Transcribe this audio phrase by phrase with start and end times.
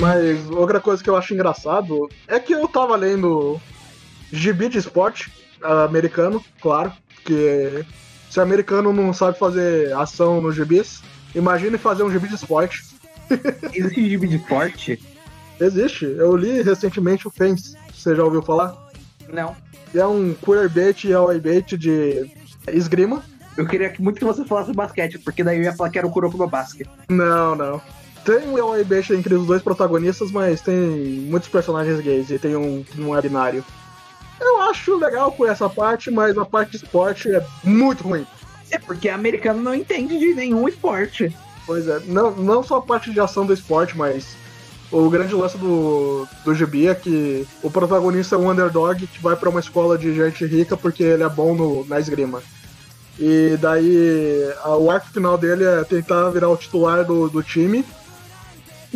[0.00, 3.60] Mas outra coisa que eu acho engraçado é que eu tava lendo
[4.32, 5.30] gibi de esporte
[5.62, 6.92] uh, americano, claro,
[7.24, 7.84] que
[8.30, 11.02] se o americano não sabe fazer ação nos gibis,
[11.34, 12.84] imagine fazer um gibi de esporte.
[13.72, 15.02] Existe gibi de esporte?
[15.60, 16.04] Existe.
[16.04, 17.76] Eu li recentemente o Fence.
[17.92, 18.76] Você já ouviu falar?
[19.28, 19.56] Não.
[19.94, 22.30] É um queerbait e away de
[22.68, 23.24] esgrima.
[23.56, 26.10] Eu queria muito que você falasse basquete, porque daí eu ia falar que era o
[26.10, 26.90] Kuroko no basquete.
[27.08, 27.80] Não, não.
[28.26, 32.82] Tem um away entre os dois protagonistas, mas tem muitos personagens gays e tem um
[32.82, 33.64] que não é binário.
[34.40, 38.26] Eu acho legal por essa parte, mas a parte de esporte é muito ruim.
[38.68, 41.34] É porque americano não entende de nenhum esporte.
[41.64, 44.36] Pois é, não, não só a parte de ação do esporte, mas
[44.90, 49.36] o grande lance do, do gibi é que o protagonista é um underdog que vai
[49.36, 52.42] para uma escola de gente rica porque ele é bom no, na esgrima.
[53.18, 57.84] E daí a, o arco final dele é tentar virar o titular do, do time.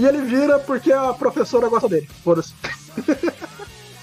[0.01, 2.09] E ele vira porque a professora gosta dele.
[2.25, 2.55] Foda-se.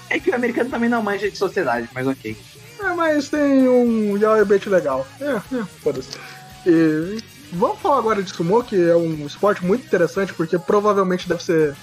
[0.08, 2.36] É que o americano também não manja de sociedade, mas ok.
[2.80, 5.04] É, mas tem um yaoi bait legal.
[5.20, 6.16] É, é, foda-se.
[6.64, 7.18] E
[7.52, 11.76] vamos falar agora de sumo, que é um esporte muito interessante, porque provavelmente deve ser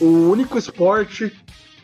[0.00, 1.32] o único esporte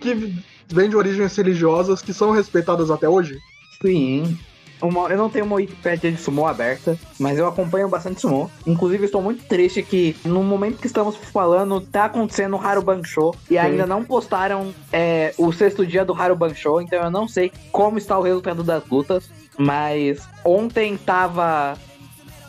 [0.00, 3.38] que vem de origens religiosas que são respeitadas até hoje.
[3.82, 4.38] Sim.
[4.80, 8.50] Uma, eu não tenho uma Wikipedia de sumo aberta, mas eu acompanho bastante sumo.
[8.66, 13.34] Inclusive, estou muito triste que no momento que estamos falando, tá acontecendo o Haruban Show
[13.50, 13.58] e Sim.
[13.58, 17.98] ainda não postaram é, o sexto dia do Haruban Show, então eu não sei como
[17.98, 19.30] está o resultado das lutas.
[19.58, 21.78] Mas ontem tava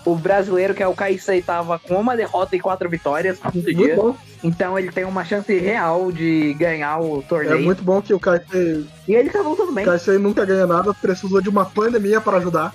[0.05, 3.95] o brasileiro, que é o Kaisei, tava com uma derrota e quatro vitórias no dia.
[3.95, 4.15] Bom.
[4.43, 7.57] Então ele tem uma chance real de ganhar o torneio.
[7.57, 8.85] É muito bom que o Kaisei.
[9.07, 9.83] E ele tá voltando bem.
[9.83, 12.73] O Kaisei nunca ganha nada, precisou de uma pandemia para ajudar.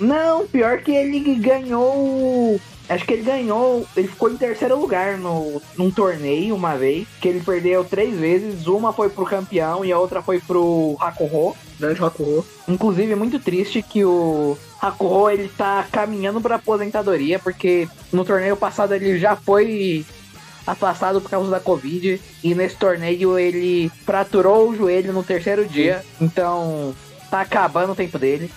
[0.00, 2.60] Não, pior que ele ganhou.
[2.88, 3.86] Acho que ele ganhou.
[3.96, 7.08] Ele ficou em terceiro lugar no, num torneio uma vez.
[7.20, 8.66] Que ele perdeu três vezes.
[8.66, 11.56] Uma foi pro campeão e a outra foi pro Hakuho.
[11.80, 12.46] Grande Hakuho.
[12.68, 17.38] Inclusive, é muito triste que o Hakuho ele tá caminhando pra aposentadoria.
[17.38, 20.04] Porque no torneio passado ele já foi
[20.66, 22.20] afastado por causa da Covid.
[22.42, 26.04] E nesse torneio ele fraturou o joelho no terceiro dia.
[26.20, 26.94] Então
[27.30, 28.50] tá acabando o tempo dele.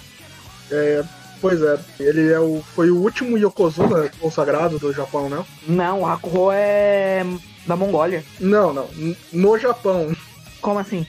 [0.72, 1.04] É,
[1.42, 5.46] Pois é, ele é o, foi o último Yokozuna consagrado do Japão, não?
[5.66, 7.26] Não, o Hakuho é
[7.66, 8.24] da Mongólia.
[8.40, 8.90] Não, não,
[9.32, 10.14] no Japão.
[10.62, 11.08] Como assim?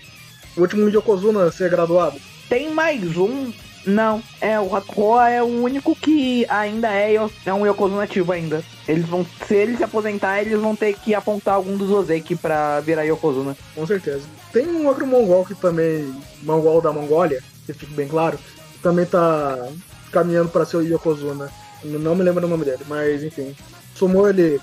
[0.57, 2.21] O último Yokozuna a ser graduado.
[2.49, 3.53] Tem mais um.
[3.87, 7.15] Não, é, o Hakuho é o único que ainda é,
[7.47, 8.63] é um Yokozuna ativo ainda.
[8.87, 12.81] Eles vão, se ele se aposentar, eles vão ter que apontar algum dos Ozeki pra
[12.81, 13.57] virar Yokozuna.
[13.75, 14.23] Com certeza.
[14.53, 18.39] Tem um outro mongol que também, mongol da Mongólia, que fique bem claro,
[18.83, 19.69] também tá
[20.13, 21.51] caminhando para ser o Yokozuna.
[21.83, 23.57] Não me lembro o nome dele, mas enfim.
[23.95, 24.61] Sumo ele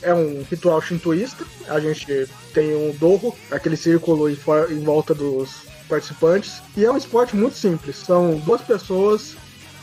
[0.00, 1.44] é um ritual shintoísta.
[1.68, 4.38] A gente tem um dorro, aquele círculo em,
[4.70, 6.62] em volta dos participantes.
[6.76, 7.96] E é um esporte muito simples.
[7.96, 9.36] São duas pessoas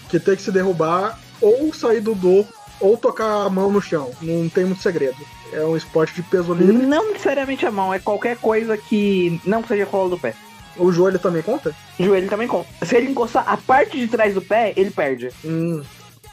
[0.09, 2.47] que tem que se derrubar ou sair do dorro
[2.79, 4.11] ou tocar a mão no chão.
[4.21, 5.17] Não tem muito segredo.
[5.51, 6.73] É um esporte de peso livre.
[6.73, 10.33] Não necessariamente a mão, é qualquer coisa que não seja colo do pé.
[10.77, 11.75] O joelho também conta?
[11.99, 12.67] O joelho também conta.
[12.85, 15.29] Se ele encostar a parte de trás do pé, ele perde.
[15.43, 15.83] Hum.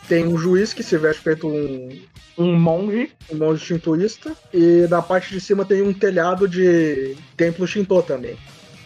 [0.08, 1.88] Tem um juiz que se veste feito um.
[2.36, 3.12] Um monge.
[3.30, 4.36] Um monge shintoísta.
[4.52, 8.36] E na parte de cima tem um telhado de templo Shinto também.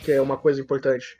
[0.08, 1.18] Que é uma coisa importante.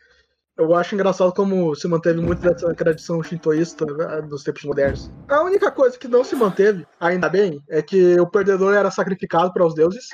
[0.57, 5.13] Eu acho engraçado como se manteve muito dessa tradição shintoísta né, nos tempos modernos.
[5.29, 9.53] A única coisa que não se manteve, ainda bem, é que o perdedor era sacrificado
[9.53, 10.09] para os deuses.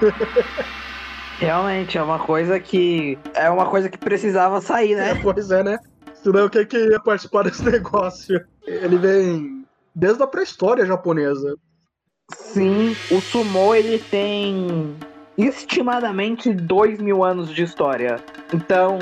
[1.38, 3.16] Realmente, é uma coisa que.
[3.32, 5.12] É uma coisa que precisava sair, né?
[5.12, 5.78] É, pois é, né?
[6.14, 8.44] Senão quem que ia participar desse negócio?
[8.66, 11.56] Ele vem desde a pré-história japonesa.
[12.32, 14.96] Sim, o sumo ele tem
[15.36, 18.16] estimadamente 2 mil anos de história.
[18.52, 18.98] Então,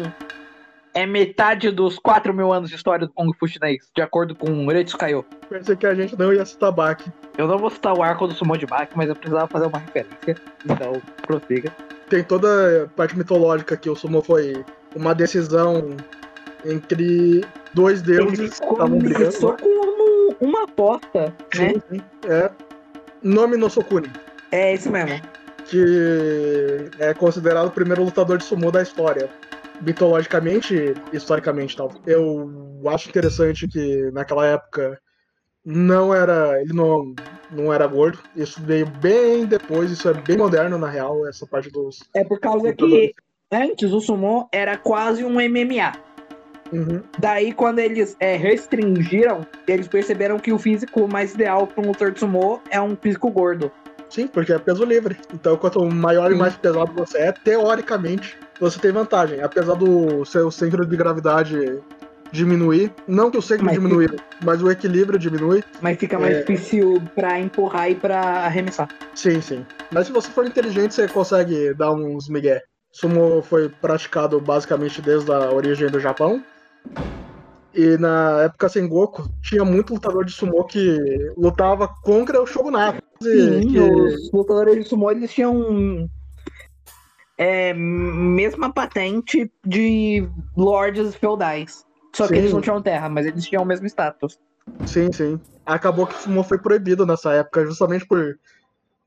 [0.92, 4.50] é metade dos 4 mil anos de história do Kung Fu chinês, de acordo com
[4.50, 5.24] o Retsu Kaio.
[5.48, 7.10] Pensei que a gente não ia citar Baki.
[7.36, 9.78] Eu não vou citar o arco do sumo de Baki, mas eu precisava fazer uma
[9.78, 10.36] referência.
[10.64, 11.72] Então, prossiga
[12.08, 14.64] tem toda a parte mitológica que o sumo foi
[14.94, 15.96] uma decisão
[16.64, 19.56] entre dois deuses que estavam brigando.
[19.56, 21.82] como uma aposta, sim, né?
[21.90, 22.50] Sim, é.
[23.22, 24.10] Nome no Sokuni.
[24.52, 25.20] É isso mesmo.
[25.66, 29.30] Que é considerado o primeiro lutador de sumo da história.
[29.80, 31.90] Mitologicamente, historicamente tal.
[32.06, 35.00] Eu acho interessante que naquela época
[35.64, 36.60] não era.
[36.60, 37.14] Ele não,
[37.50, 38.18] não era gordo.
[38.36, 42.02] Isso veio bem depois, isso é bem moderno, na real, essa parte dos.
[42.14, 43.14] É por causa que
[43.50, 45.92] antes o sumo era quase um MMA.
[46.72, 47.02] Uhum.
[47.18, 52.12] Daí, quando eles é, restringiram, eles perceberam que o físico mais ideal para um lutador
[52.12, 53.70] de sumo é um físico gordo.
[54.08, 55.16] Sim, porque é peso livre.
[55.32, 56.40] Então, quanto maior e Sim.
[56.40, 59.42] mais pesado você é, teoricamente, você tem vantagem.
[59.42, 61.80] Apesar do seu centro de gravidade
[62.30, 64.08] diminuir, não que o centro Mas diminui,
[64.42, 65.62] mas o equilíbrio diminui.
[65.80, 66.40] Mas fica mais É.
[66.40, 68.88] difícil pra empurrar e pra arremessar.
[69.14, 69.64] Sim, sim.
[69.92, 72.62] Mas se você for inteligente, você consegue dar uns migué.
[72.92, 76.42] Sumo foi praticado basicamente desde a origem do Japão.
[77.74, 83.02] E na época Sengoku, tinha muito lutador de sumo que lutava contra o shogunato.
[83.20, 86.08] Sim, que- os lutadores de sumô, eles tinham
[87.36, 91.84] é, mesma patente de lords feudais.
[92.14, 92.38] Só que Sim.
[92.40, 94.38] eles não tinham terra, mas eles tinham o mesmo status.
[94.86, 95.40] Sim, sim.
[95.66, 98.38] Acabou que o sumo foi proibido nessa época, justamente por,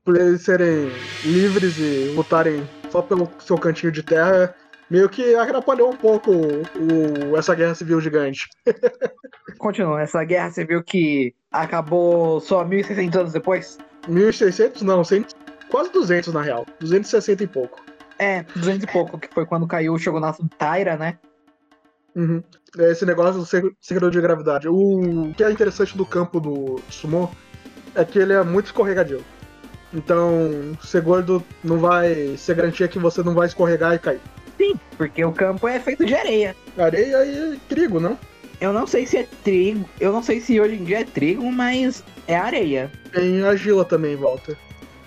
[0.04, 0.90] por eles serem
[1.24, 4.54] livres e lutarem só pelo seu cantinho de terra.
[4.90, 8.46] Meio que atrapalhou um pouco o, o- essa guerra civil gigante.
[9.58, 13.78] Continua, essa guerra civil que acabou só 1600 anos depois.
[14.08, 14.82] 1600?
[14.82, 15.26] Não, 100,
[15.70, 16.64] quase 200 na real.
[16.80, 17.84] 260 e pouco.
[18.18, 21.18] É, 200 e pouco, que foi quando caiu o shogunato do Taira, né?
[22.16, 22.42] Uhum.
[22.78, 24.68] Esse negócio do segre- segredo de gravidade.
[24.68, 27.30] O que é interessante do campo do sumo
[27.94, 29.22] é que ele é muito escorregadio.
[29.92, 34.20] Então, ser gordo não vai ser garantia que você não vai escorregar e cair.
[34.58, 36.54] Sim, porque o campo é feito de areia.
[36.76, 38.18] Areia e trigo, não?
[38.60, 41.50] Eu não sei se é trigo, eu não sei se hoje em dia é trigo,
[41.50, 42.90] mas é areia.
[43.12, 44.58] Tem argila também volta.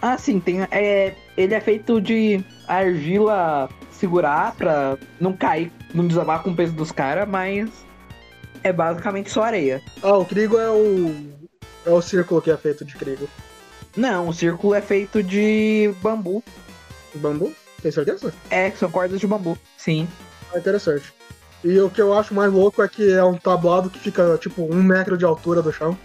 [0.01, 0.61] Ah, sim, tem.
[0.71, 6.73] É, ele é feito de argila segurar pra não cair, não desabar com o peso
[6.73, 7.69] dos caras, mas
[8.63, 9.81] é basicamente só areia.
[10.01, 11.13] Ah, o trigo é o.
[11.85, 13.27] É o círculo que é feito de trigo.
[13.97, 16.43] Não, o círculo é feito de bambu.
[17.15, 17.53] Bambu?
[17.81, 18.33] Tem certeza?
[18.49, 19.57] É, são cordas de bambu.
[19.77, 20.07] Sim.
[20.53, 21.13] É interessante.
[21.63, 24.63] E o que eu acho mais louco é que é um tablado que fica tipo
[24.63, 25.97] um metro de altura do chão.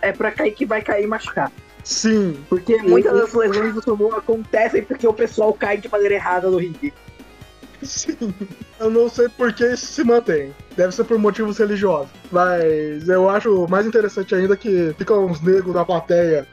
[0.00, 1.50] É pra cair que vai cair e machucar.
[1.84, 6.48] Sim, Porque muitas das lesões do sumo acontecem porque o pessoal cai de maneira errada
[6.48, 6.92] no ringue.
[7.82, 8.16] sim.
[8.78, 10.54] Eu não sei por que isso se mantém.
[10.76, 12.10] Deve ser por motivos religiosos.
[12.30, 16.46] Mas eu acho mais interessante ainda que ficam uns negros na plateia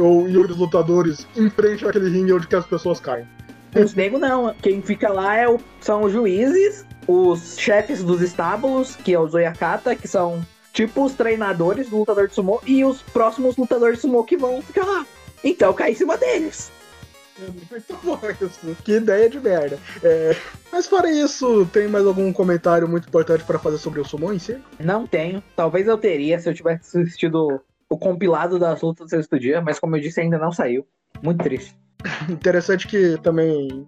[0.00, 3.26] ou, e os lutadores em frente àquele ringue onde que as pessoas caem.
[3.74, 4.52] Os negros não.
[4.60, 9.32] Quem fica lá é o- são os juízes, os chefes dos estábulos, que é os
[9.34, 10.40] Oyakata, que são
[10.72, 14.60] tipo os treinadores do lutador de sumô, e os próximos lutadores de sumô que vão
[14.62, 15.06] ficar lá.
[15.44, 16.70] Então cai em cima deles.
[17.70, 18.76] Muito bom isso.
[18.84, 19.78] Que ideia de merda.
[20.02, 20.36] É,
[20.70, 24.38] Mas fora isso, tem mais algum comentário muito importante pra fazer sobre o sumo em
[24.38, 24.58] si?
[24.78, 25.42] Não tenho.
[25.56, 29.78] Talvez eu teria se eu tivesse assistido o compilado das lutas do sexto dia, mas
[29.80, 30.86] como eu disse, ainda não saiu.
[31.22, 31.76] Muito triste.
[32.30, 33.86] Interessante que também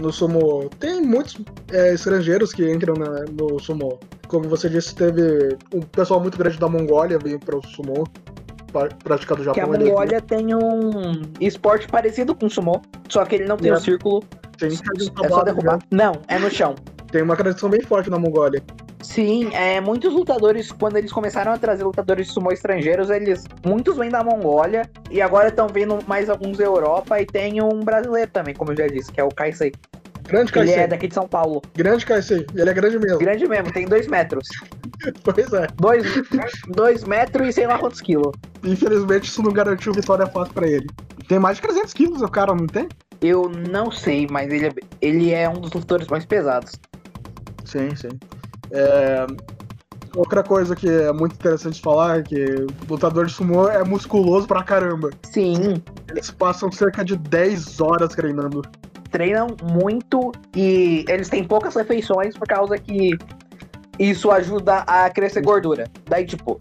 [0.00, 1.36] no sumo tem muitos
[1.70, 3.98] é, estrangeiros que entram na- no sumo.
[4.28, 8.04] Como você disse, teve um pessoal muito grande da Mongólia veio para o sumo
[8.72, 9.74] pra- praticar do Que a Japão.
[9.74, 13.74] eles- Mongólia tem um esporte parecido com o sumô, só que ele não tem É.
[13.74, 14.22] o círculo,
[14.58, 15.80] tem, é só derrubar.
[15.90, 16.74] Não, é no chão.
[17.10, 18.62] tem uma tradição bem forte na Mongólia.
[19.04, 23.44] Sim, é, muitos lutadores, quando eles começaram a trazer lutadores de sumo estrangeiros, eles.
[23.64, 27.84] Muitos vêm da Mongólia e agora estão vindo mais alguns da Europa e tem um
[27.84, 29.72] brasileiro também, como eu já disse, que é o Kaisei.
[30.26, 30.74] Grande Ele Kaisei.
[30.84, 31.60] é daqui de São Paulo.
[31.76, 32.46] Grande Kaisei.
[32.54, 33.18] Ele é grande mesmo.
[33.18, 34.48] Grande mesmo, tem dois metros.
[35.22, 35.66] Pois é.
[35.76, 36.02] Dois,
[36.68, 38.32] dois metros e sei lá quantos quilos.
[38.62, 40.88] Infelizmente, isso não garantiu vitória fácil pra ele.
[41.28, 42.88] Tem mais de 300 quilos, o cara não tem?
[43.20, 46.72] Eu não sei, mas ele é, ele é um dos lutadores mais pesados.
[47.66, 48.08] Sim, sim.
[48.70, 49.26] É,
[50.16, 54.62] Outra coisa que é muito interessante falar é que lutador de sumô é musculoso pra
[54.62, 55.10] caramba.
[55.32, 58.62] Sim, Eles passam cerca de 10 horas treinando.
[59.10, 63.18] treinam muito e eles têm poucas refeições por causa que
[63.98, 65.88] isso ajuda a crescer gordura.
[66.06, 66.58] Daí, tipo,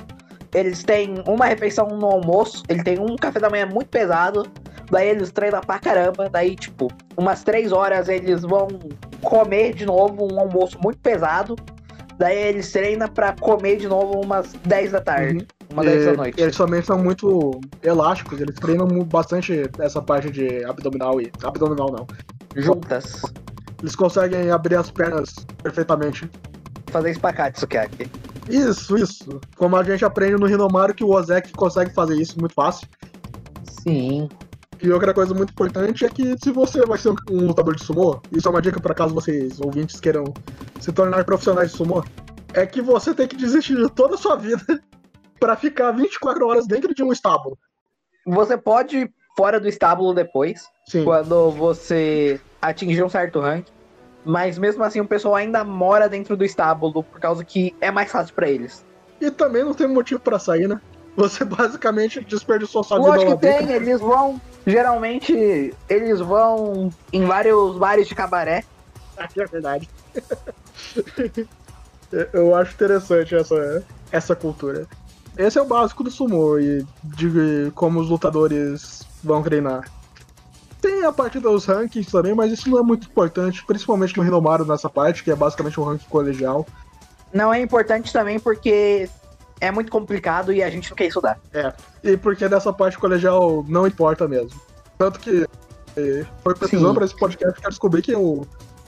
[0.53, 4.47] eles têm uma refeição no almoço, ele tem um café da manhã muito pesado,
[4.89, 8.67] daí eles treinam pra caramba, daí, tipo, umas três horas eles vão
[9.21, 11.55] comer de novo um almoço muito pesado,
[12.17, 16.17] daí eles treinam pra comer de novo umas 10 da tarde, uma 10 da E
[16.17, 16.41] noite.
[16.41, 21.31] Eles também são muito elásticos, eles treinam bastante essa parte de abdominal e.
[21.43, 22.07] Abdominal não.
[22.55, 23.21] Juntas.
[23.81, 26.29] Eles conseguem abrir as pernas perfeitamente.
[26.87, 28.09] Fazer espacate, Sukiyaki.
[28.49, 29.41] Isso, isso.
[29.57, 32.87] Como a gente aprende no Rinomaru que o Ozek consegue fazer isso muito fácil.
[33.63, 34.29] Sim.
[34.83, 38.21] E outra coisa muito importante é que se você vai ser um lutador de sumô,
[38.33, 40.25] isso é uma dica para caso vocês ouvintes queiram
[40.81, 42.03] se tornar profissionais de sumô,
[42.53, 44.61] é que você tem que desistir de toda a sua vida
[45.39, 47.57] para ficar 24 horas dentro de um estábulo.
[48.27, 51.05] Você pode ir fora do estábulo depois, Sim.
[51.05, 53.67] quando você atingir um certo rank.
[54.25, 58.11] Mas mesmo assim o pessoal ainda mora dentro do estábulo, por causa que é mais
[58.11, 58.85] fácil pra eles.
[59.21, 60.81] E também não tem motivo para sair, né?
[61.15, 64.41] Você basicamente desperdiçou sua vida Lógico que tem, eles vão.
[64.65, 68.63] Geralmente, eles vão em vários bares de cabaré.
[69.17, 69.89] Aqui é verdade.
[72.31, 74.87] Eu acho interessante essa, essa cultura.
[75.37, 79.89] Esse é o básico do sumo e de como os lutadores vão treinar.
[80.79, 84.65] Tem a parte dos rankings também, mas isso não é muito importante, principalmente no Rinomaru
[84.65, 86.67] nessa parte, que é basicamente um ranking colegial.
[87.33, 89.09] Não é importante também porque
[89.59, 91.39] é muito complicado e a gente não quer estudar.
[91.53, 94.59] É, e porque nessa parte colegial não importa mesmo.
[94.97, 95.47] Tanto que
[96.43, 96.95] foi pesquisando Sim.
[96.95, 98.45] para esse podcast que eu descobri que o,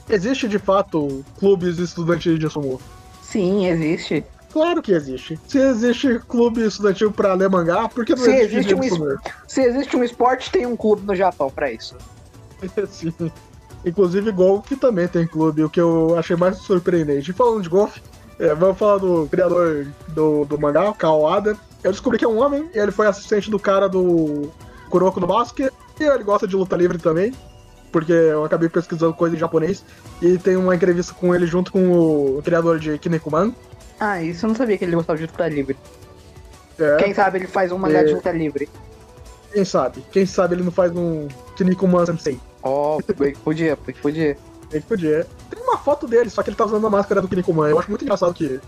[0.08, 2.80] existe de fato clubes estudantis de sumo.
[3.22, 4.24] Sim, existe.
[4.52, 5.38] Claro que existe.
[5.46, 9.20] Se existe clube estudantil pra ler mangá, por que não Se existe, existe um es-?
[9.46, 11.96] Se existe um esporte, tem um clube no Japão pra isso.
[12.88, 13.12] Sim.
[13.84, 17.30] Inclusive golfe também tem clube, o que eu achei mais surpreendente.
[17.30, 18.00] E falando de golfe,
[18.38, 21.56] é, vamos falar do criador do, do mangá, o Kawada.
[21.82, 24.50] Eu descobri que é um homem, e ele foi assistente do cara do
[24.90, 27.32] Kuroko no basquete, e ele gosta de luta livre também,
[27.92, 29.84] porque eu acabei pesquisando coisa em japonês,
[30.20, 31.92] e tem uma entrevista com ele junto com
[32.38, 33.54] o criador de Kinekuman.
[34.00, 35.76] Ah, isso eu não sabia que ele gostava de luta livre.
[36.78, 38.04] É, Quem sabe ele faz um mangá É.
[38.04, 38.68] de luta livre.
[39.52, 40.04] quem sabe?
[40.12, 42.38] Quem sabe ele não faz um Kinekuman Sensei.
[42.62, 42.98] Ó,
[43.42, 44.36] podia, podia.
[44.72, 45.26] Ele podia.
[45.50, 47.68] Tem uma foto dele, só que ele tá usando a máscara do Kinnikuman.
[47.68, 48.60] Eu acho muito engraçado que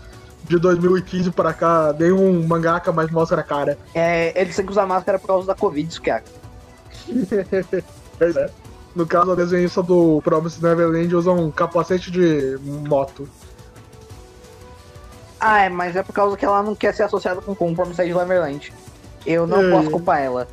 [0.45, 3.77] de 2015 pra cá, nenhum mangaka mais mostra a cara.
[3.93, 6.23] É, ele tem que usar máscara por causa da Covid, isso que é.
[8.17, 8.49] Pois é.
[8.95, 13.29] No caso, a desenhista do Promise Neverland usa um capacete de moto.
[15.39, 18.05] Ah, é, mas é por causa que ela não quer ser associada com o Promised
[18.13, 18.73] Neverland.
[19.25, 19.71] Eu não É.
[19.71, 20.47] posso culpar ela.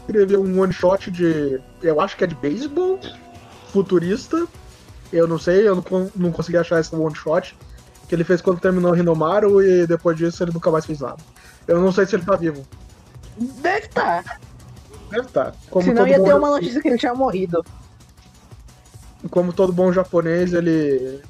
[0.00, 1.60] Escreveu um one shot de.
[1.80, 2.98] Eu acho que é de beisebol
[3.72, 4.46] futurista.
[5.12, 7.56] Eu não sei, eu não, não consegui achar esse one shot.
[8.08, 11.16] Que ele fez quando terminou o Rinomaru e depois disso ele nunca mais fez nada.
[11.66, 12.66] Eu não sei se ele tá vivo.
[13.38, 14.40] Deve estar.
[15.10, 15.54] Deve estar.
[15.70, 17.64] Como Senão todo ia bom- ter uma notícia que ele tinha morrido.
[19.30, 21.20] como todo bom japonês, ele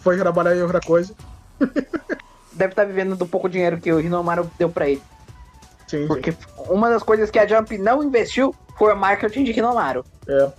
[0.00, 1.14] foi trabalhar em outra coisa.
[2.52, 5.02] Deve estar vivendo do pouco dinheiro que o Hinomaru deu pra ele.
[5.86, 6.06] Sim, sim.
[6.06, 6.34] Porque
[6.68, 10.04] uma das coisas que a Jump não investiu foi o marketing de Hinomaru.
[10.26, 10.50] É.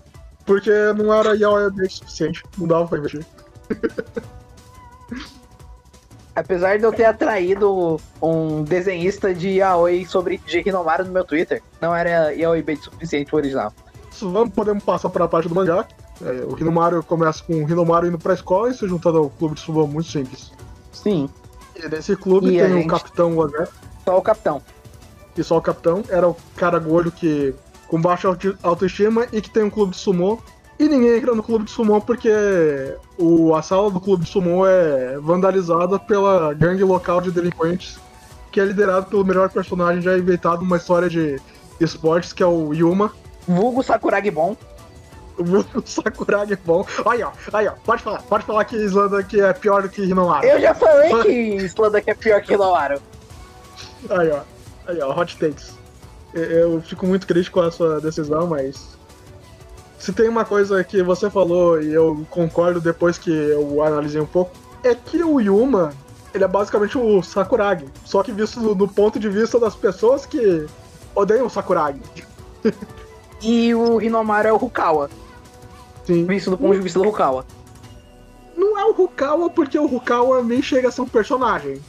[0.45, 2.43] Porque não era yaoi bem suficiente.
[2.57, 3.25] Não dava pra investir.
[6.33, 11.61] Apesar de eu ter atraído um desenhista de yaoi sobre de Hinomaru no meu Twitter,
[11.81, 13.73] não era yaoi bem suficiente o original.
[14.21, 15.85] Vamos, podemos passar para a parte do mangá.
[16.21, 19.55] É, o Hinomaru começa com o Hinomaru indo pra escola e se juntando ao clube
[19.55, 20.51] de sumo muito simples.
[20.93, 21.29] Sim,
[21.75, 23.67] E nesse clube E tem o gente- capitão Ozé,
[24.05, 24.61] só o capitão.
[25.35, 27.53] que só o capitão era o cara gordo que
[27.91, 30.39] com baixa auti- autoestima e que tem um clube de sumô.
[30.79, 32.31] E ninguém entra no clube de sumô porque
[33.17, 37.99] o, a sala do clube de sumô é vandalizada pela gangue local de delinquentes,
[38.49, 41.37] que é liderado pelo melhor personagem já inventado numa história de
[41.81, 43.11] esportes, que é o Yuma.
[43.45, 44.55] Vulgo Sakuragi Bon.
[45.37, 46.85] O Sakuragi é bom.
[47.05, 50.03] Aí, ó, aí, ó, pode falar, pode falar que Islanda aqui é pior do que
[50.03, 50.45] Hinomaru.
[50.47, 53.01] Eu já falei que Slanda é pior que Hinomaru.
[54.09, 54.39] Aí, ó,
[54.87, 55.80] aí, ó, hot takes.
[56.33, 58.97] Eu- fico muito crítico com a sua decisão, mas.
[59.99, 64.25] Se tem uma coisa que você falou e eu concordo depois que eu analisei um
[64.25, 64.51] pouco,
[64.83, 65.93] é que o Yuma,
[66.33, 67.85] ele é basicamente o Sakuragi.
[68.03, 70.65] Só que visto do, do ponto de vista das pessoas que
[71.13, 72.01] odeiam o Sakuragi.
[73.43, 75.09] E o Hinomaru é o Rukawa.
[76.05, 76.25] Sim.
[76.25, 77.43] Visto do ponto de vista do Rukawa.
[78.55, 81.81] Não é o Rukawa, porque o Rukawa nem chega a ser um personagem.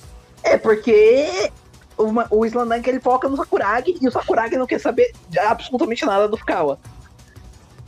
[0.43, 1.51] É porque
[1.99, 6.29] uma- o Slandank ele foca no Sakuragi e o Sakuragi não quer saber absolutamente nada
[6.29, 6.79] do Fukawa.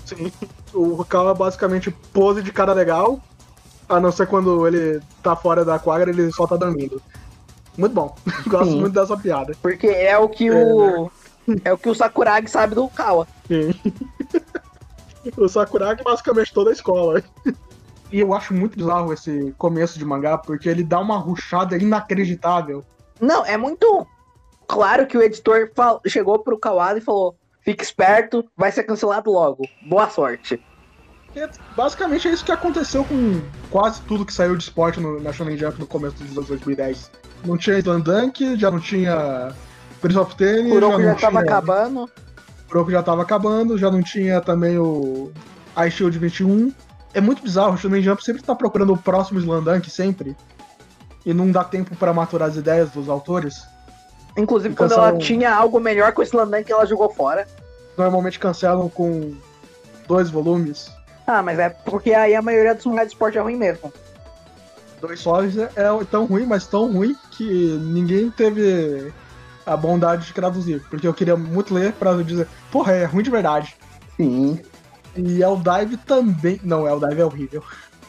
[0.05, 0.31] Sim.
[0.73, 3.21] O Rukawa é basicamente pose de cara legal,
[3.89, 7.01] a não ser quando ele tá fora da quadra, ele só tá dormindo.
[7.77, 8.15] Muito bom.
[8.47, 8.81] Gosto Sim.
[8.81, 9.57] muito dessa piada.
[9.63, 11.11] Porque é o que o.
[11.65, 13.27] É o que o Sakuragi sabe do Fukawa.
[13.49, 13.75] Sim.
[15.37, 17.23] o Sakuragi é basicamente toda a escola.
[18.13, 22.85] E eu acho muito bizarro esse começo de mangá, porque ele dá uma ruchada inacreditável.
[23.25, 24.07] Não, é muito
[24.69, 29.31] claro que o editor fal- chegou pro Kawada e falou: fique esperto, vai ser cancelado
[29.31, 29.65] logo.
[29.89, 30.61] Boa sorte.
[31.35, 33.41] E, basicamente é isso que aconteceu com
[33.71, 37.11] quase tudo que saiu de esporte no, na Shonen Jump no começo dos anos 2010.
[37.45, 39.53] Não tinha Slam Dunk, já não tinha
[40.01, 41.41] Prince of Tennis, O Kuroko já já tava tinha...
[41.43, 42.05] acabando.
[42.05, 45.33] O Kuroko já tava acabando, já não tinha também o
[45.87, 46.73] Ice Shield 21.
[47.13, 50.37] É muito bizarro, o Shonen Jump sempre tá procurando o próximo Slam Dunk, sempre.
[51.25, 53.67] E não dá tempo pra maturar as ideias dos autores.
[54.37, 57.47] Inclusive, quando ela são- tinha algo melhor com o Slandank, ela jogou fora.
[57.97, 59.33] Normalmente cancelam com
[60.09, 60.91] dois volumes.
[61.27, 63.93] Ah, mas é porque aí a maioria dos mangás de esporte é ruim mesmo.
[65.01, 69.13] Dois sólidos é, é tão ruim, mas tão ruim que ninguém teve
[69.65, 73.31] a bondade de traduzir, porque eu queria muito ler pra dizer, porra, é ruim de
[73.31, 73.75] verdade.
[74.17, 74.61] Sim.
[75.17, 76.61] E Eldive também.
[76.63, 77.63] Não, Eldive é horrível.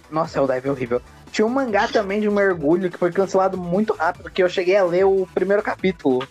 [0.10, 1.02] Nossa, Eldive é horrível.
[1.36, 4.86] Tinha um mangá também de mergulho que foi cancelado muito rápido, porque eu cheguei a
[4.86, 6.26] ler o primeiro capítulo.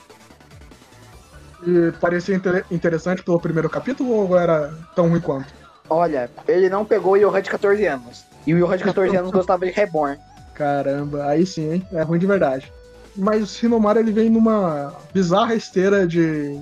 [1.63, 5.53] E parecia inter interessante pelo primeiro capítulo ou era tão ruim quanto?
[5.91, 8.25] Olha, ele não pegou o Yohan de 14 anos.
[8.47, 10.19] E o Yohan de 14 anos gostava de Reborn.
[10.55, 11.87] Caramba, aí sim, hein?
[11.93, 12.73] É ruim de verdade.
[13.15, 16.59] Mas o Hinomaru ele vem numa bizarra esteira de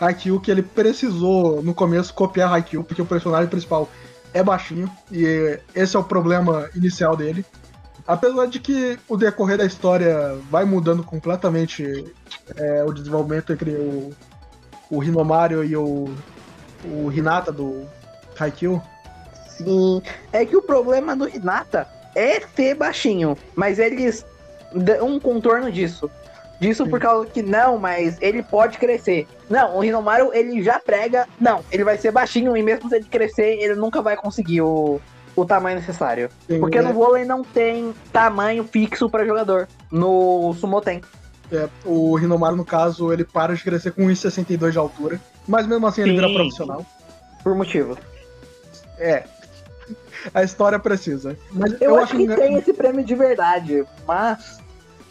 [0.00, 3.88] Haikyuu que ele precisou no começo copiar Haikyuu, porque o personagem principal
[4.32, 7.44] é baixinho e esse é o problema inicial dele.
[8.12, 12.04] Apesar de que o decorrer da história vai mudando completamente
[12.56, 14.12] é, o desenvolvimento entre o,
[14.90, 16.14] o Hinomaru e o,
[16.84, 17.86] o Hinata do
[18.38, 18.82] Haikyuu.
[19.48, 24.26] Sim, é que o problema do Hinata é ser baixinho, mas eles
[24.74, 26.10] dão um contorno disso.
[26.60, 26.90] Disso Sim.
[26.90, 29.26] por causa que não, mas ele pode crescer.
[29.48, 33.06] Não, o Hinomaru ele já prega, não, ele vai ser baixinho e mesmo se ele
[33.06, 35.00] crescer, ele nunca vai conseguir o,
[35.34, 36.28] o tamanho necessário.
[36.48, 36.82] Sim, Porque é.
[36.82, 39.68] no vôlei não tem tamanho fixo para jogador.
[39.90, 41.00] No sumo tem.
[41.50, 45.20] É, o Hinomaru, no caso, ele para de crescer com 1,62 de altura.
[45.46, 46.16] Mas mesmo assim ele Sim.
[46.16, 46.86] vira profissional.
[47.42, 47.98] Por motivo.
[48.98, 49.24] É.
[50.32, 51.36] A história precisa.
[51.50, 54.60] Mas eu, eu acho, que tem esse prêmio de verdade, mas.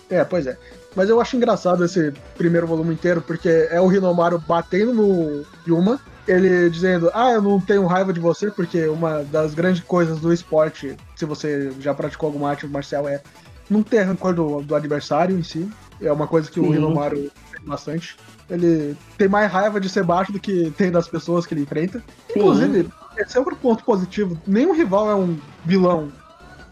[0.10, 0.58] É, pois é.
[0.96, 6.00] Mas eu acho engraçado esse primeiro volume inteiro, porque é o Hinomaru batendo no Yuma,
[6.28, 10.32] ele dizendo, ah, eu não tenho raiva de você, porque uma das grandes coisas do
[10.32, 13.22] esporte, se você já praticou alguma arte marcial, é
[13.70, 15.70] não ter rancor do, do adversário em si.
[16.01, 18.18] É uma coisa que o Hinomaru tem bastante.
[18.50, 22.04] Ele tem mais raiva de ser baixo do que tem das pessoas que ele enfrenta.
[22.36, 24.38] Inclusive, esse é outro ponto positivo.
[24.46, 26.12] Nenhum rival é um vilão,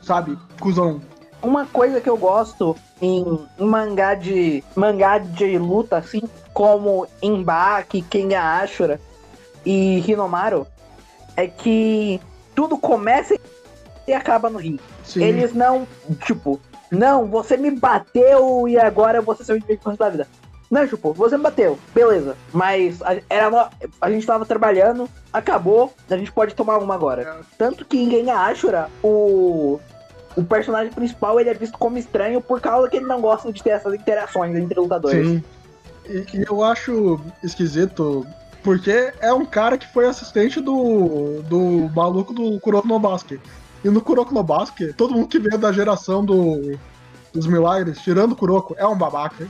[0.01, 0.37] sabe?
[0.59, 0.99] Cusão.
[1.41, 3.23] Uma coisa que eu gosto em
[3.57, 6.21] mangá de mangá de luta, assim,
[6.53, 8.99] como Embaki, Kenya Ashura
[9.65, 10.65] e Hinomaru,
[11.35, 12.19] é que
[12.55, 13.37] tudo começa
[14.07, 14.81] e acaba no ringue.
[15.15, 15.87] Eles não,
[16.25, 16.59] tipo,
[16.91, 20.27] não, você me bateu e agora você o inimigo pro resto da vida.
[20.69, 22.35] Não, tipo, você me bateu, beleza.
[22.53, 23.67] Mas a, era no,
[23.99, 27.21] a gente tava trabalhando, acabou, a gente pode tomar uma agora.
[27.23, 27.43] É.
[27.57, 29.79] Tanto que em Genya Ashura, o
[30.35, 33.61] o personagem principal ele é visto como estranho por causa que ele não gosta de
[33.61, 35.27] ter essas interações entre lutadores.
[35.27, 35.43] Sim.
[36.07, 38.25] E, e eu acho esquisito
[38.63, 43.39] porque é um cara que foi assistente do, do maluco do Kuroko no Basque.
[43.83, 46.77] E no Kuroko no Basque, todo mundo que veio da geração do,
[47.33, 49.47] dos milagres, tirando o Kuroko, é um babaca.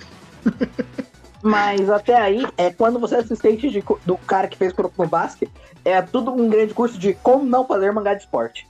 [1.42, 5.10] Mas até aí, é quando você é assistente de, do cara que fez Kuroko no
[5.10, 5.50] Basque,
[5.84, 8.68] é tudo um grande curso de como não fazer mangá de esporte.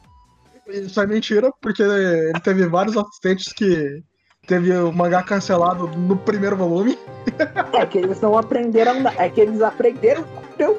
[0.68, 4.04] Isso é mentira, porque ele teve vários assistentes que
[4.50, 6.98] teve o mangá cancelado no primeiro volume.
[7.72, 10.26] É que eles não aprenderam, é que eles aprenderam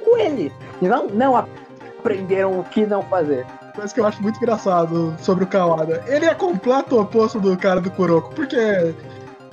[0.05, 0.53] com ele.
[0.83, 3.47] E não, não aprenderam o que não fazer.
[3.77, 6.03] Coisa que eu acho muito engraçado sobre o Kawada.
[6.09, 8.57] Ele é completo oposto do cara do Kuroko, porque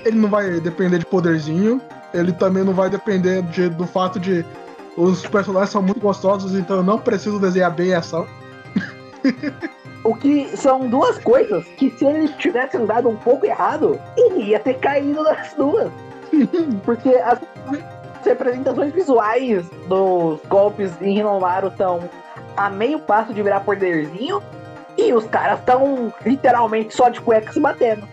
[0.03, 1.79] ele não vai depender de poderzinho,
[2.11, 4.43] ele também não vai depender de, do fato de
[4.97, 8.25] os personagens são muito gostosos, então eu não preciso desenhar bem a ação.
[10.07, 14.59] O que são duas coisas que se ele tivesse andado um pouco errado, ele ia
[14.59, 15.91] ter caído das duas.
[16.85, 17.37] Porque as
[18.23, 22.09] representações visuais dos golpes em Rinomaru estão
[22.55, 24.41] a meio passo de virar poderzinho
[24.97, 28.07] e os caras estão literalmente só de cueca se batendo.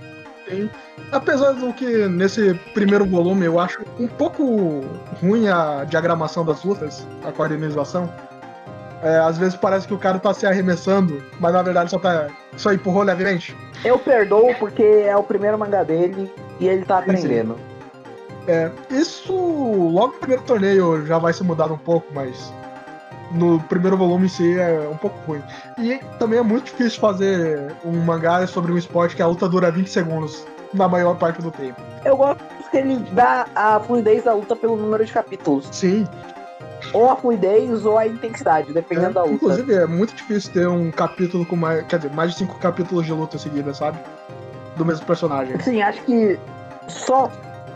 [0.48, 0.68] Sim.
[1.12, 4.82] Apesar do que nesse primeiro volume eu acho um pouco
[5.22, 8.12] ruim a diagramação das lutas, a coordenação.
[9.04, 12.28] É, às vezes parece que o cara tá se arremessando, mas na verdade só tá.
[12.56, 13.54] Só empurrou levemente.
[13.84, 17.58] Eu perdoo porque é o primeiro mangá dele e ele tá aprendendo.
[18.48, 22.50] É, isso logo no primeiro torneio já vai ser mudado um pouco, mas
[23.32, 25.42] no primeiro volume em si é um pouco ruim.
[25.78, 29.70] E também é muito difícil fazer um mangá sobre um esporte que a luta dura
[29.70, 31.80] 20 segundos na maior parte do tempo.
[32.06, 35.68] Eu gosto que ele dá a fluidez da luta pelo número de capítulos.
[35.70, 36.06] Sim
[36.94, 39.34] ou a fluidez ou a intensidade, dependendo é, da luta.
[39.34, 41.84] Inclusive, é muito difícil ter um capítulo com mais.
[41.86, 43.98] Quer dizer, mais de cinco capítulos de luta seguida, sabe?
[44.76, 45.58] Do mesmo personagem.
[45.60, 46.38] Sim, acho que
[46.88, 47.30] só,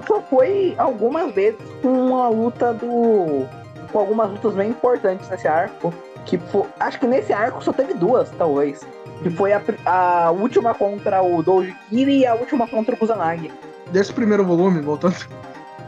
[0.06, 3.44] só foi algumas vezes com uma luta do.
[3.92, 5.92] com algumas lutas bem importantes nesse arco.
[6.24, 8.86] Que foi, acho que nesse arco só teve duas, talvez.
[9.22, 13.50] Que foi a, a última contra o Doji Kiri e a última contra o Kusanagi.
[13.90, 15.16] Desse primeiro volume, voltando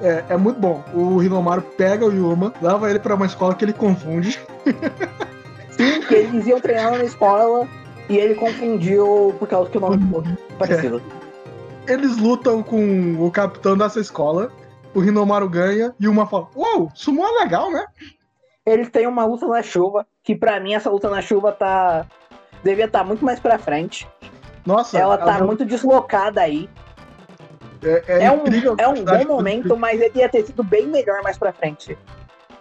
[0.03, 0.83] é, é muito bom.
[0.95, 4.39] O Hinomaru pega o Yuma, leva ele para uma escola que ele confunde.
[5.71, 7.67] Sim, que eles iam treinar na escola
[8.09, 10.25] e ele confundiu por causa que o nome ficou
[10.59, 11.03] parecido.
[11.87, 11.93] É.
[11.93, 14.51] Eles lutam com o capitão dessa escola
[14.95, 17.85] o Rinomaru ganha e uma fala: Uou, sumô é legal, né?
[18.67, 22.07] Eles têm uma luta na chuva, que pra mim essa luta na chuva tá.
[22.63, 24.09] devia estar tá muito mais pra frente.
[24.67, 25.47] Nossa, ela tá ela...
[25.47, 26.69] muito deslocada aí.
[27.83, 28.45] É, é, é um,
[28.79, 31.97] é um bom momento, mas ele ia ter sido bem melhor mais pra frente.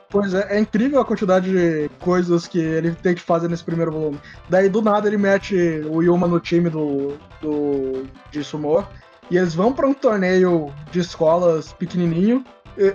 [0.09, 3.91] Pois é, é incrível a quantidade de coisas que ele tem que fazer nesse primeiro
[3.91, 4.19] volume.
[4.49, 5.55] Daí, do nada, ele mete
[5.87, 8.87] o Yuma no time do, do de Sumo.
[9.29, 12.43] E eles vão para um torneio de escolas pequenininho.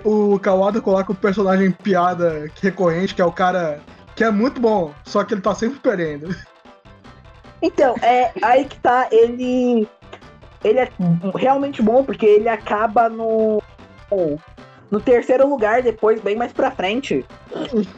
[0.03, 3.79] o Kawada coloca o personagem piada recorrente, que é o cara
[4.13, 6.35] que é muito bom, só que ele tá sempre perdendo.
[7.61, 9.87] Então, é aí que tá, ele
[10.65, 10.89] ele é
[11.35, 13.61] realmente bom porque ele acaba no
[14.89, 17.25] no terceiro lugar depois, bem mais pra frente.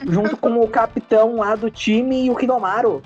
[0.08, 3.02] junto com o capitão lá do time e o Hinomaru.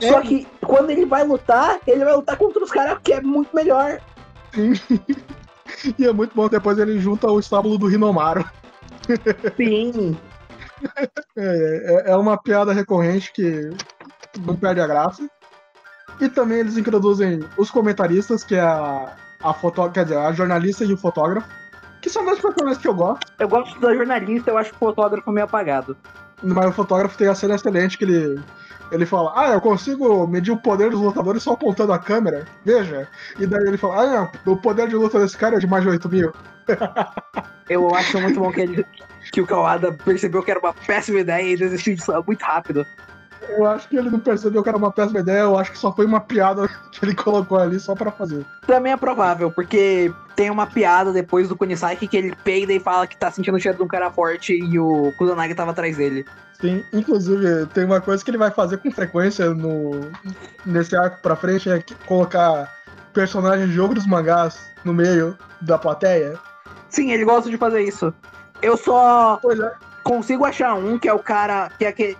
[0.00, 0.08] É.
[0.08, 3.54] Só que quando ele vai lutar, ele vai lutar contra os caras que é muito
[3.54, 4.00] melhor.
[4.52, 4.72] Sim.
[5.98, 8.44] e é muito bom, depois ele junta o estábulo do Hinomaru.
[9.56, 10.16] Sim.
[11.36, 13.70] É, é, é uma piada recorrente que
[14.40, 15.26] não perde a graça.
[16.20, 20.84] E também eles introduzem os comentaristas, que é a, a foto, quer dizer, a jornalista
[20.84, 21.48] e o fotógrafo
[22.04, 23.32] que são dois personagens que eu gosto.
[23.38, 25.96] Eu gosto da jornalista, eu acho o fotógrafo meio apagado.
[26.42, 28.42] Mas o fotógrafo tem a cena excelente que ele.
[28.92, 32.44] Ele fala, ah, eu consigo medir o poder dos lutadores só apontando a câmera.
[32.62, 33.08] Veja.
[33.38, 35.82] E daí ele fala, ah, não, o poder de luta desse cara é de mais
[35.82, 36.32] de 8 mil.
[37.70, 38.86] eu acho muito bom que, ele,
[39.32, 42.86] que o Kawada percebeu que era uma péssima ideia e desistiu disso muito rápido.
[43.48, 45.92] Eu acho que ele não percebeu que era uma péssima ideia, eu acho que só
[45.92, 48.44] foi uma piada que ele colocou ali só para fazer.
[48.66, 53.06] Também é provável, porque tem uma piada depois do Kunisaki que ele peida e fala
[53.06, 56.24] que tá sentindo o cheiro de um cara forte e o Kusanagi tava atrás dele.
[56.60, 60.10] Sim, inclusive tem uma coisa que ele vai fazer com frequência no
[60.64, 62.72] nesse arco pra frente, é colocar
[63.12, 66.38] personagens de outros mangás no meio da plateia.
[66.88, 68.14] Sim, ele gosta de fazer isso.
[68.62, 69.72] Eu só é.
[70.02, 72.16] consigo achar um que é o cara que é aquele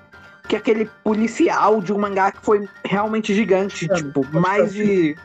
[0.48, 5.16] que é aquele policial de um mangá que foi realmente gigante, é, tipo, mais de.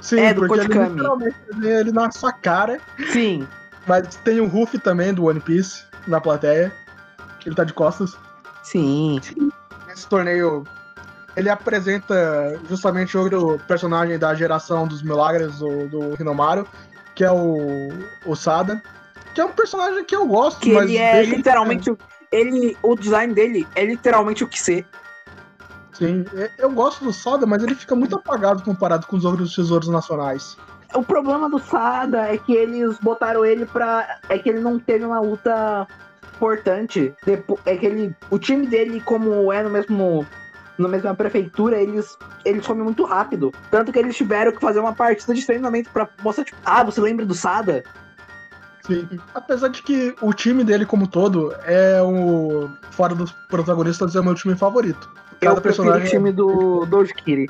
[0.00, 0.84] Sim, é, do Kotikami.
[0.84, 2.80] Ele literalmente ele na sua cara.
[3.12, 3.46] Sim.
[3.86, 6.72] Mas tem o Ruff também, do One Piece, na plateia.
[7.44, 8.16] Ele tá de costas.
[8.62, 9.20] Sim.
[9.90, 10.64] Esse torneio,
[11.34, 16.66] ele apresenta justamente outro personagem da geração dos milagres do, do Hinomaru,
[17.14, 17.88] que é o,
[18.26, 18.82] o Sada.
[19.34, 20.84] Que é um personagem que eu gosto, que mas.
[20.84, 21.98] Ele é literalmente ele,
[22.82, 24.86] o design dele é literalmente o que ser.
[25.92, 29.54] Sim, é, eu gosto do Sada, mas ele fica muito apagado comparado com os outros
[29.54, 30.56] tesouros nacionais.
[30.94, 34.20] O problema do Sada é que eles botaram ele pra.
[34.28, 35.86] É que ele não teve uma luta
[36.36, 37.12] importante.
[37.66, 38.14] É que ele.
[38.30, 40.24] O time dele, como é no mesmo.
[40.78, 43.52] Na mesma prefeitura, eles, eles comem muito rápido.
[43.68, 47.00] Tanto que eles tiveram que fazer uma partida de treinamento pra mostrar, tipo, ah, você
[47.00, 47.82] lembra do Sada?
[48.88, 49.06] Sim.
[49.34, 52.70] Apesar de que o time dele como todo é o.
[52.90, 55.08] Fora dos protagonistas, é o meu time favorito.
[55.40, 56.08] Cada Eu personagem.
[56.08, 57.48] o time do Dojikiri.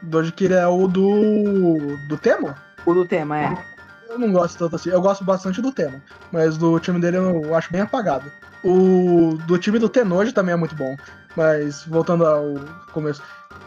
[0.00, 1.96] Dojikiri é o do.
[2.08, 2.54] do tema?
[2.86, 3.64] O do tema, é.
[4.08, 4.90] Eu não gosto tanto assim.
[4.90, 6.00] Eu gosto bastante do tema.
[6.30, 8.30] Mas do time dele eu acho bem apagado.
[8.64, 10.96] O do time do Tenoji também é muito bom.
[11.36, 12.54] Mas voltando ao
[12.92, 13.20] começo.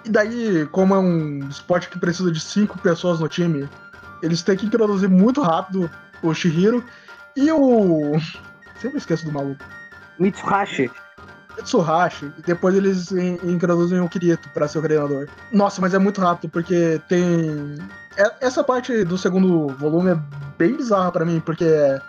[0.06, 3.70] E daí, como é um esporte que precisa de cinco pessoas no time,
[4.24, 5.92] eles têm que introduzir muito rápido
[6.24, 6.84] o Shihiro
[7.40, 8.14] e o.
[8.80, 9.64] Sempre esqueço do maluco.
[10.18, 10.90] Mitsuhashi.
[11.58, 12.32] Mitsuhashi.
[12.38, 15.28] E depois eles introduzem o Kirito para ser o treinador.
[15.52, 17.78] Nossa, mas é muito rápido, porque tem.
[18.18, 20.20] É, essa parte do segundo volume é
[20.58, 22.02] bem bizarra para mim, porque é.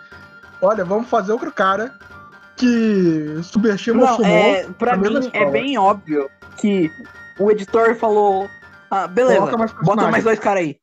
[0.63, 1.93] Olha, vamos fazer outro cara
[2.57, 4.29] que subestima Não, o Sumo.
[4.29, 6.91] É, pra mim é bem óbvio que
[7.39, 8.49] o editor falou.
[8.91, 10.77] Ah, beleza, mais bota mais dois caras aí.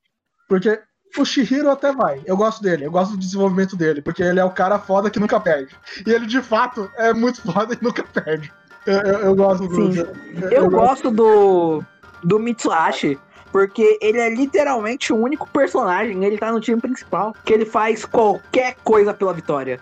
[0.49, 0.81] Porque
[1.21, 2.21] o Shihiro até vai.
[2.25, 5.19] Eu gosto dele, eu gosto do desenvolvimento dele, porque ele é o cara foda que
[5.19, 5.75] nunca perde.
[6.05, 8.51] E ele, de fato, é muito foda e nunca perde.
[8.85, 9.95] Eu, eu, eu gosto do.
[9.95, 11.83] Eu, eu gosto do.
[12.23, 13.19] do Mitsuhashi.
[13.51, 18.03] Porque ele é literalmente o único personagem, ele tá no time principal, que ele faz
[18.03, 19.79] qualquer coisa pela vitória.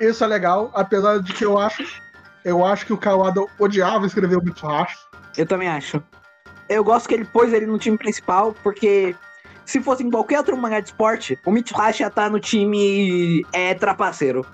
[0.00, 1.84] Isso é legal, apesar de que eu acho.
[2.44, 4.96] Eu acho que o Kawada odiava escrever o Mitsuhashi.
[5.36, 6.02] Eu também acho.
[6.68, 9.14] Eu gosto que ele pôs ele no time principal, porque
[9.64, 13.44] se fosse em qualquer outro mangá de esporte, o Mitsuhashi ia estar tá no time
[13.52, 14.46] é, trapaceiro.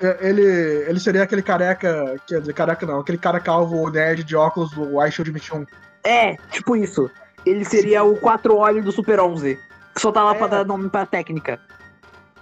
[0.00, 4.34] É, ele, ele seria aquele careca, quer dizer, careca não, aquele cara calvo nerd de
[4.34, 5.66] óculos do iShield 21.
[6.04, 7.10] É, tipo isso.
[7.44, 8.08] Ele seria Sim.
[8.08, 9.58] o quatro olhos do Super 11,
[9.94, 10.38] que só tá lá é.
[10.38, 11.60] pra dar nome pra técnica.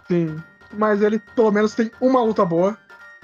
[0.06, 0.36] Sim,
[0.72, 2.76] mas ele pelo menos tem uma luta boa,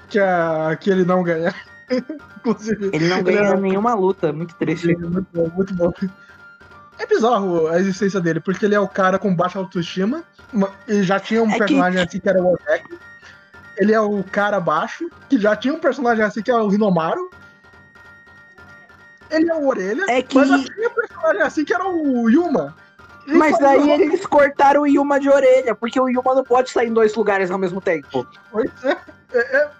[0.08, 1.54] que é que ele não ganha.
[2.38, 2.90] Inclusive.
[2.92, 3.56] Ele não ganha ele é...
[3.56, 4.96] nenhuma luta, muito triste.
[4.96, 5.92] Muito bom, muito bom.
[6.98, 10.22] É bizarro a existência dele, porque ele é o cara com baixa autoestima,
[10.86, 12.08] e já tinha um é personagem que...
[12.08, 12.98] assim que era o Ozek,
[13.76, 17.30] ele é o cara baixo, que já tinha um personagem assim que é o Rinomaru.
[19.30, 22.28] Ele é o Orelha, É que- mas já tinha um personagem assim que era o
[22.30, 22.74] Yuma.
[23.26, 26.70] E Mas daí uma- eles cortaram o Yuma de orelha, porque o Yuma não pode
[26.70, 28.26] sair em dois lugares ao mesmo tempo.
[28.50, 28.96] Pois é.
[29.32, 29.70] É, é.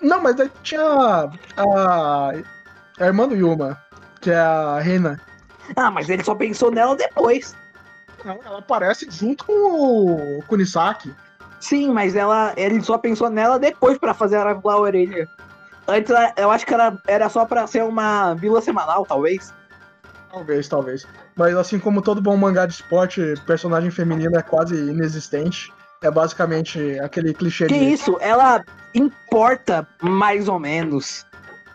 [0.00, 2.30] Não, mas daí tinha a,
[3.00, 3.82] a, irmã do Yuma,
[4.20, 5.18] que é a Reina.
[5.76, 7.54] Ah, mas ele só pensou nela depois.
[8.24, 11.14] Ela, ela aparece junto com o Kunisaki.
[11.60, 15.28] Sim, mas ela, ele só pensou nela depois pra fazer ela voar a orelha.
[15.86, 19.52] Antes ela- eu acho que era, era só pra ser uma vila semanal, talvez.
[20.30, 21.06] Talvez, talvez.
[21.36, 25.72] Mas assim como todo bom mangá de esporte, personagem feminino é quase inexistente.
[26.02, 27.92] É basicamente aquele clichê Que de.
[27.92, 28.16] isso?
[28.20, 31.26] Ela importa mais ou menos.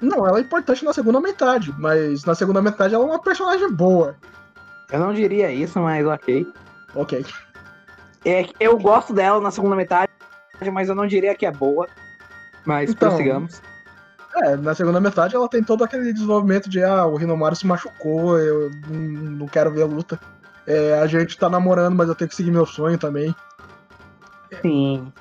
[0.03, 3.71] Não, ela é importante na segunda metade, mas na segunda metade ela é uma personagem
[3.71, 4.15] boa.
[4.91, 6.45] Eu não diria isso, mas ok.
[6.93, 7.25] Ok.
[8.25, 10.11] É, eu gosto dela na segunda metade,
[10.73, 11.87] mas eu não diria que é boa.
[12.65, 13.61] Mas Então, prossigamos.
[14.35, 18.37] É, na segunda metade ela tem todo aquele desenvolvimento de ah, o Rinomaru se machucou,
[18.37, 20.19] eu não quero ver a luta.
[20.67, 23.33] É, a gente tá namorando, mas eu tenho que seguir meu sonho também.
[24.61, 25.11] Sim.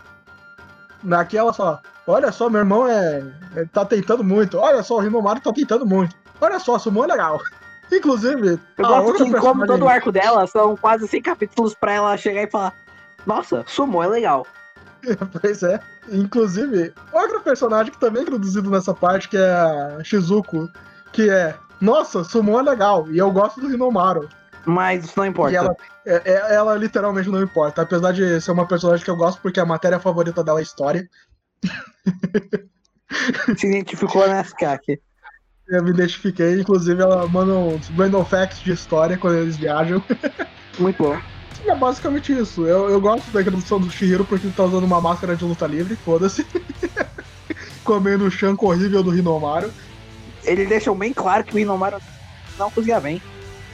[1.03, 3.23] Naquela só, olha só, meu irmão é,
[3.57, 4.59] é- tá tentando muito.
[4.59, 6.15] Olha só, o Rinomaru tá tentando muito.
[6.41, 7.41] Olha só, Sumo é legal.
[7.93, 11.93] Inclusive, Eu gosto que, como personagem- todo o arco dela, são quase 100 capítulos pra
[11.93, 12.73] ela chegar e falar:
[13.27, 14.47] Nossa, sumou é legal.
[15.41, 15.81] Pois é.
[16.11, 20.69] Inclusive, outra personagem que também é introduzido nessa parte, que é a Shizuko,
[21.13, 24.29] que é, nossa, Sumo é legal, e eu gosto do Rinomaru.
[24.65, 25.53] Mas isso não importa.
[25.53, 25.75] E ela,
[26.07, 29.59] é- é- ela literalmente não importa, apesar de ser uma personagem que eu gosto porque
[29.59, 31.09] a matéria favorita dela é história.
[33.57, 35.01] Se identificou nessa Kaki.
[35.69, 40.03] Eu me identifiquei, inclusive ela manda uns random facts de história quando eles viajam.
[40.79, 41.19] Muito bom.
[41.65, 42.67] E é basicamente isso.
[42.67, 45.67] Eu, eu gosto da introdução do Shihiro porque ele tá usando uma máscara de luta
[45.67, 46.47] livre, foda-se.
[47.85, 49.73] Comendo o chanco horrível do Rinomaru.
[50.45, 51.99] Ele deixou bem claro que o Inomaru
[52.59, 53.23] não cozinha bem.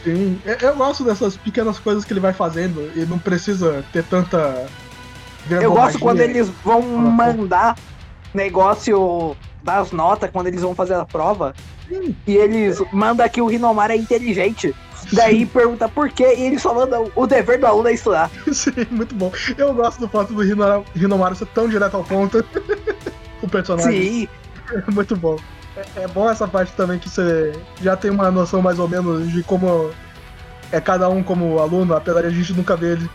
[0.04, 4.66] Sim, eu gosto dessas pequenas coisas que ele vai fazendo e não precisa ter tanta.
[5.50, 7.76] Eu gosto quando eles vão mandar
[8.34, 11.54] negócio das notas, quando eles vão fazer a prova,
[11.88, 14.74] Sim, e eles mandam que o Rinomaru é inteligente.
[15.12, 18.30] Daí pergunta por quê, e ele só manda o dever do aluno é estudar.
[18.52, 19.32] sim, muito bom.
[19.56, 22.44] Eu gosto do fato do Rino- Rinomaru ser tão direto ao ponto.
[23.42, 23.92] o personagem.
[23.92, 24.28] Sim,
[24.92, 25.36] muito bom.
[25.76, 29.30] É, é bom essa parte também que você já tem uma noção mais ou menos
[29.32, 29.90] de como
[30.72, 33.10] é cada um como aluno, apesar de a gente nunca ver ele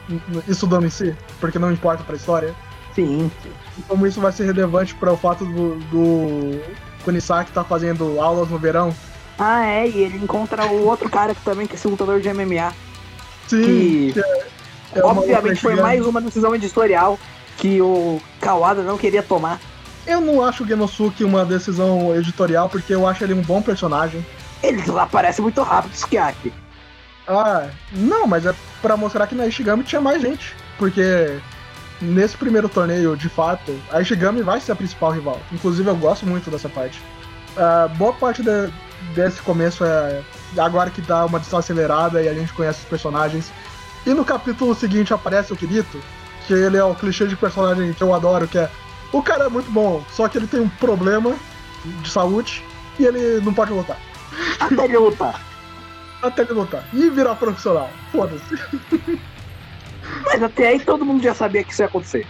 [0.47, 2.53] estudando em si, porque não importa pra história.
[2.95, 3.29] sim.
[3.77, 6.61] E como isso vai ser relevante para o fato do, do
[7.03, 8.93] Kunisaki estar fazendo aulas no verão.
[9.39, 12.29] Ah, é, e ele encontra o outro cara que também que é esse lutador de
[12.31, 12.71] MMA.
[13.47, 14.13] Sim, Que-
[14.95, 17.17] é, é Obviamente foi mais uma decisão editorial
[17.57, 19.59] que o Kawada não queria tomar.
[20.05, 24.23] Eu não acho o Genosuke uma decisão editorial, porque eu acho ele um bom personagem.
[24.61, 26.53] Ele desaparece muito rápido, Sukiaki.
[27.27, 30.55] Ah, não, mas é pra mostrar que na Ishigami tinha mais gente.
[30.77, 31.37] Porque
[32.01, 35.39] nesse primeiro torneio, de fato, a Ishigami vai ser a principal rival.
[35.51, 37.01] Inclusive, eu gosto muito dessa parte.
[37.57, 38.73] Ah, boa parte de-
[39.15, 40.21] desse começo é
[40.57, 43.51] agora que dá uma distância acelerada e a gente conhece os personagens.
[44.05, 45.99] E no capítulo seguinte aparece o Kirito,
[46.45, 48.69] que ele é o clichê de personagem que eu adoro, que é
[49.13, 51.33] o cara é muito bom, só que ele tem um problema
[51.85, 52.63] de saúde
[52.99, 53.97] e ele não pode lutar.
[54.59, 55.39] Até ele lutar.
[56.23, 56.83] Até ele lutar.
[56.93, 57.91] E virar profissional.
[58.11, 58.55] Foda-se.
[60.25, 62.25] Mas até aí todo mundo já sabia que isso ia acontecer.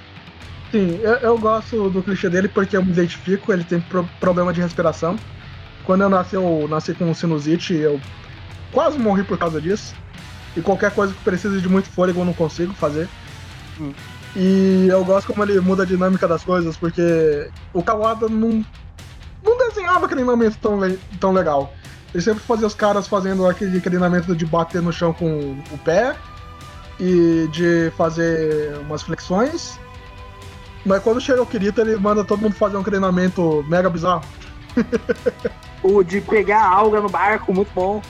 [0.72, 4.52] Sim, eu, eu gosto do clichê dele porque eu me identifico, ele tem pro- problema
[4.52, 5.16] de respiração.
[5.86, 8.02] Quando eu nasci, eu nasci com sinusite, eu
[8.72, 9.94] quase morri por causa disso.
[10.58, 13.08] E qualquer coisa que precise de muito fôlego eu não consigo fazer.
[13.80, 13.92] Hum.
[14.36, 18.66] E eu gosto como ele muda a dinâmica das coisas, porque o Kawada não,
[19.44, 21.72] não desenhava treinamento tão, le- tão legal.
[22.14, 26.16] Ele sempre fazia os caras fazendo aquele treinamento de bater no chão com o pé
[27.00, 29.80] e de fazer umas flexões.
[30.86, 34.24] Mas quando chega o Kirito, ele manda todo mundo fazer um treinamento mega bizarro.
[35.84, 38.02] O de pegar a alga no barco, muito bom.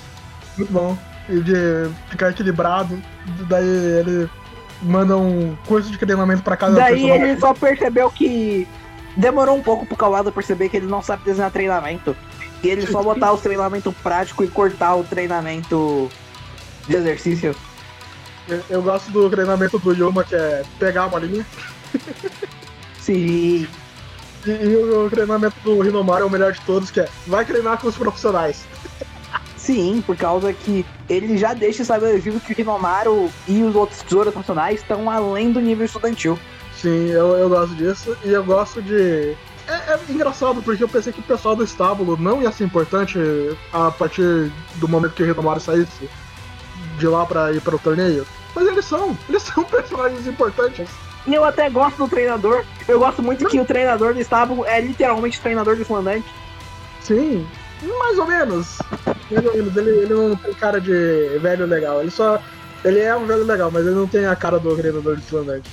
[0.56, 0.98] Muito bom.
[1.28, 3.02] E de ficar equilibrado.
[3.50, 4.30] Daí ele
[4.80, 7.30] manda um curso de treinamento pra cada Daí personagem.
[7.32, 8.68] ele só percebeu que
[9.18, 12.16] demorou um pouco pro Kawada perceber que ele não sabe desenhar treinamento.
[12.64, 16.10] E ele só botar os treinamentos práticos e cortar o treinamento
[16.88, 17.56] de exercício.
[18.48, 21.46] Eu- Eu gosto do treinamento do Yuma, que é pegar a bolinha.
[23.00, 23.14] Sim.
[23.14, 23.68] E,
[24.46, 27.88] e o treinamento do Rinomaru é o melhor de todos, que é vai treinar com
[27.88, 28.66] os profissionais.
[29.58, 34.36] Sim, por causa que ele já deixa estabelecido que o Hinomaru e os outros tesouros
[34.36, 36.38] nacionais estão além do nível estudantil.
[36.76, 38.18] Sim, eu, eu gosto disso.
[38.26, 39.36] E eu gosto de.
[39.68, 43.18] É, é engraçado, porque eu pensei que o pessoal do estábulo não ia ser importante
[43.72, 46.10] a partir do momento que o Rinomaru saísse
[46.98, 48.26] de lá pra ir para o torneio.
[48.56, 50.88] Mas eles são, eles são personagens importantes.
[51.26, 52.66] E eu até gosto do treinador.
[52.88, 56.28] Eu gosto muito que o treinador do estábulo é literalmente o treinador do Islandante.
[57.00, 57.48] Sim,
[58.00, 58.78] mais ou menos.
[59.32, 59.78] Mais ou menos.
[59.78, 62.02] Ele, ele não tem cara de velho legal.
[62.02, 62.42] Ele só.
[62.84, 65.70] Ele é um velho legal, mas ele não tem a cara do treinador do Islandante.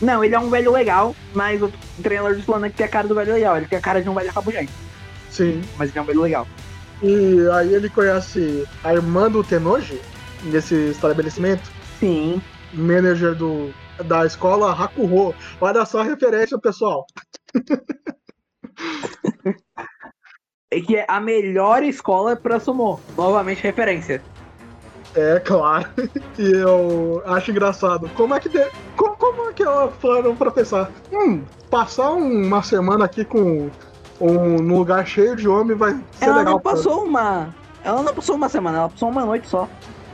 [0.00, 3.14] Não, ele é um velho legal, mas o treinador do Islandante tem a cara do
[3.14, 3.56] velho legal.
[3.56, 4.72] Ele tem a cara de um velho rabugento.
[5.30, 5.62] Sim.
[5.76, 6.46] Mas ele é um velho legal.
[7.02, 10.00] E aí ele conhece a irmã do Tenoji,
[10.44, 11.70] nesse estabelecimento.
[11.98, 12.40] Sim.
[12.72, 13.72] Manager do,
[14.04, 15.34] da escola Hakuho.
[15.60, 17.06] Olha só a referência, pessoal.
[20.74, 22.98] É que é a melhor escola pra sumô.
[23.16, 24.20] Novamente, referência.
[25.14, 25.88] É, claro.
[26.38, 28.10] E eu acho engraçado.
[28.16, 28.66] Como é que de...
[28.96, 30.90] como, como é que ela foram pra pensar?
[31.12, 33.70] Hum, passar uma semana aqui com
[34.20, 36.54] um num lugar cheio de homem vai ser ela legal.
[36.54, 37.54] não passou uma.
[37.84, 39.68] Ela não passou uma semana, ela passou uma noite só.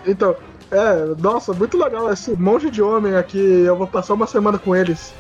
[0.07, 0.35] Então,
[0.71, 3.39] é, nossa, muito legal esse monte de homem aqui.
[3.39, 5.15] Eu vou passar uma semana com eles.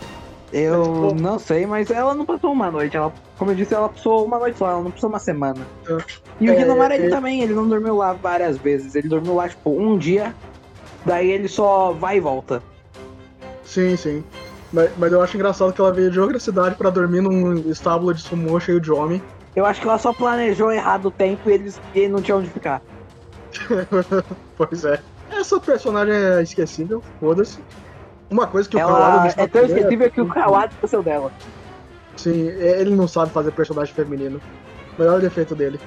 [0.52, 2.96] Eu não sei, mas ela não passou uma noite.
[2.96, 5.60] Ela, como eu disse, ela passou uma noite só, ela não passou uma semana.
[5.88, 5.96] É.
[6.40, 7.10] E o É, Rinomar, ele é.
[7.10, 8.94] também, ele não dormiu lá várias vezes.
[8.94, 10.34] Ele dormiu lá, tipo, um dia,
[11.04, 12.60] daí ele só vai e volta.
[13.64, 14.24] Sim, sim.
[14.72, 18.12] Mas, mas eu acho engraçado que ela veio de outra cidade pra dormir num estábulo
[18.12, 19.22] de sumô cheio de homem.
[19.54, 22.50] Eu acho que ela só planejou errado o tempo e eles e não tinham onde
[22.50, 22.80] ficar.
[24.56, 25.00] pois é.
[25.30, 27.58] Essa personagem é esquecível, foda-se.
[28.30, 31.32] Uma coisa que o ela Kawada é tão esquecível que o Kawada esqueceu dela.
[32.16, 34.40] Sim, é, ele não sabe fazer personagem feminino.
[34.98, 35.80] Melhor defeito dele.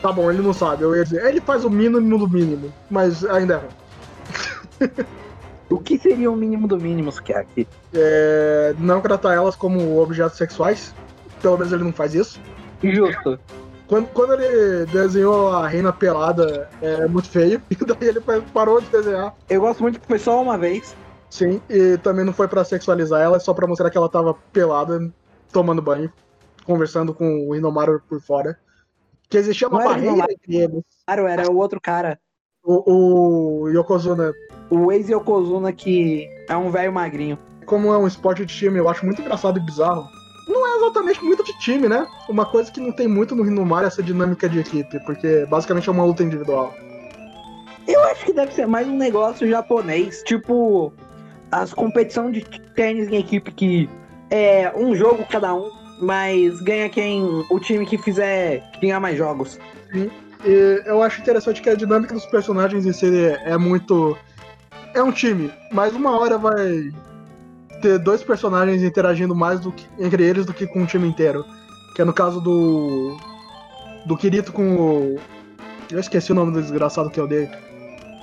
[0.00, 1.24] Tá bom, ele não sabe, eu ia dizer.
[1.26, 4.90] Ele faz o mínimo do mínimo, mas ainda é ruim.
[5.72, 7.66] O que seria o mínimo do mínimo, Sukiaki?
[7.94, 10.94] É, não tratar elas como objetos sexuais.
[11.40, 12.38] Pelo menos ele não faz isso.
[12.82, 13.40] Justo.
[13.86, 17.60] Quando, quando ele desenhou a reina pelada, é muito feio.
[17.70, 18.20] E daí ele
[18.52, 19.34] parou de desenhar.
[19.48, 20.94] Eu gosto muito que foi só uma vez.
[21.32, 24.34] Sim, e também não foi pra sexualizar ela, é só pra mostrar que ela tava
[24.52, 25.10] pelada,
[25.50, 26.12] tomando banho,
[26.62, 28.58] conversando com o Inomaru por fora.
[29.30, 30.84] Que existia uma Não barreira entre eles.
[31.06, 32.18] Claro, era o outro cara.
[32.62, 34.30] O, o Yokozuna,
[34.68, 37.38] O ex Yokozuna que é um velho magrinho.
[37.64, 40.04] como é um esporte de time, eu acho muito engraçado e bizarro.
[40.46, 42.06] Não é exatamente muito de time, né?
[42.28, 45.88] Uma coisa que não tem muito no Rinomar é essa dinâmica de equipe, porque basicamente
[45.88, 46.74] é uma luta individual.
[47.88, 50.92] Eu acho que deve ser mais um negócio japonês, tipo
[51.52, 53.88] as competições de tênis em equipe que
[54.30, 59.60] é um jogo cada um, mas ganha quem o time que fizer ganhar mais jogos.
[59.94, 63.06] E eu acho interessante que a dinâmica dos personagens em si
[63.44, 64.16] é muito.
[64.94, 66.90] É um time, mas uma hora vai
[67.82, 71.44] ter dois personagens interagindo mais do que, entre eles do que com o time inteiro.
[71.94, 73.16] Que é no caso do.
[74.06, 75.20] Do Kirito com o.
[75.90, 77.48] Eu esqueci o nome do desgraçado que eu dei.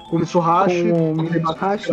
[0.09, 0.91] Com o Mitsuhashi.
[0.91, 1.91] Com o Mitsuhashi.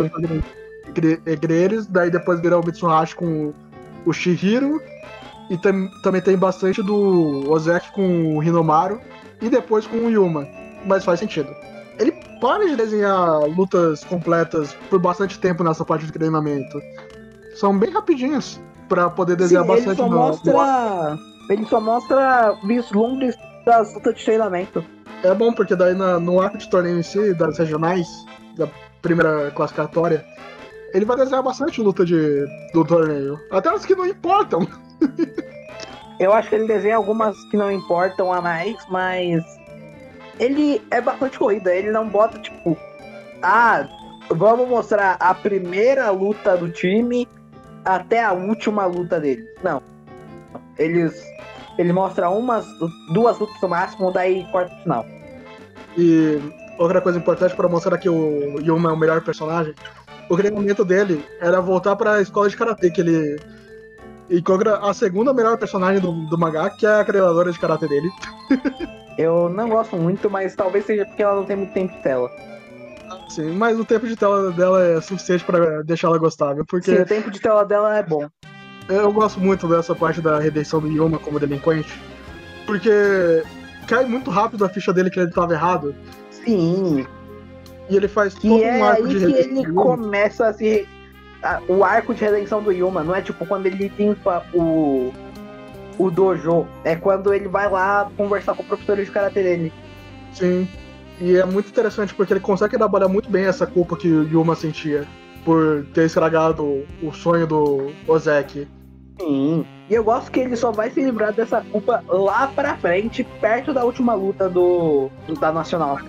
[1.49, 3.53] Eles, daí depois virou o Mitsuhashi com
[4.05, 4.81] o Shihiro.
[5.49, 8.99] E tam- também tem bastante do Ozeki com o Hinomaru.
[9.41, 10.47] E depois com o Yuma.
[10.85, 11.49] Mas faz sentido.
[11.99, 16.79] Ele para de desenhar lutas completas por bastante tempo nessa parte de treinamento.
[17.55, 21.17] São bem rapidinhos pra poder desenhar Sim, ele bastante só no- mostra.
[21.49, 24.83] Ele só mostra vislumbres das lutas de treinamento.
[25.23, 28.07] É bom porque daí na- no arco de torneio em si, das regionais,
[28.57, 28.67] da
[29.01, 30.23] primeira classificatória,
[30.97, 33.39] ele vai desenhar bastante luta de, do torneio.
[33.51, 34.67] Até as que não importam.
[36.19, 39.43] Eu acho que ele desenha algumas que não importam a mais, mas
[40.39, 41.71] ele é bastante corrida.
[41.71, 42.75] Ele não bota tipo,
[43.43, 43.87] ah,
[44.27, 47.27] vamos mostrar a primeira luta do time
[47.85, 49.47] até a última luta dele.
[49.63, 49.83] Não.
[50.79, 51.23] Eles
[51.77, 52.65] ele mostra umas,
[53.13, 55.05] duas lutas no máximo, daí corta o final.
[55.95, 56.41] E
[56.79, 59.75] outra coisa importante pra mostrar que o Yuma é o melhor personagem,
[60.29, 63.39] o treinamento dele era voltar pra escola de karatê que ele
[64.29, 68.09] encontra a segunda melhor personagem do, do mangá, que é a treinadora de karatê dele.
[69.17, 72.29] Eu não gosto muito, mas talvez seja porque ela não tem muito tempo de tela.
[73.29, 77.01] Sim, mas o tempo de tela dela é suficiente pra deixar ela gostável, porque Sim,
[77.01, 78.29] o tempo de tela dela é bom.
[78.87, 81.99] Eu gosto muito dessa parte da redenção do Yuma como delinquente.
[82.65, 83.43] Porque
[83.87, 85.95] cai muito rápido a ficha dele que ele tava errado.
[86.29, 87.05] Sim,
[87.89, 89.39] E ele faz todo E é um arco de que redenção.
[89.51, 89.83] ele do Yuma.
[89.83, 90.87] começa a se.
[91.41, 93.03] a- o arco de redenção do Yuma.
[93.03, 95.13] Não é tipo quando ele limpa o.
[95.97, 96.67] O dojo.
[96.83, 99.73] É quando ele vai lá conversar com o professor de karatê dele.
[100.33, 100.67] Sim.
[101.19, 104.55] E é muito interessante porque ele consegue trabalhar muito bem essa culpa que o Yuma
[104.55, 105.05] sentia.
[105.45, 108.67] por ter estragado o sonho do Ozeki.
[109.17, 109.65] Sim.
[109.89, 113.73] E eu gosto que ele só vai se livrar dessa culpa lá pra frente, perto
[113.73, 115.09] da última luta do,
[115.39, 115.99] da Nacional.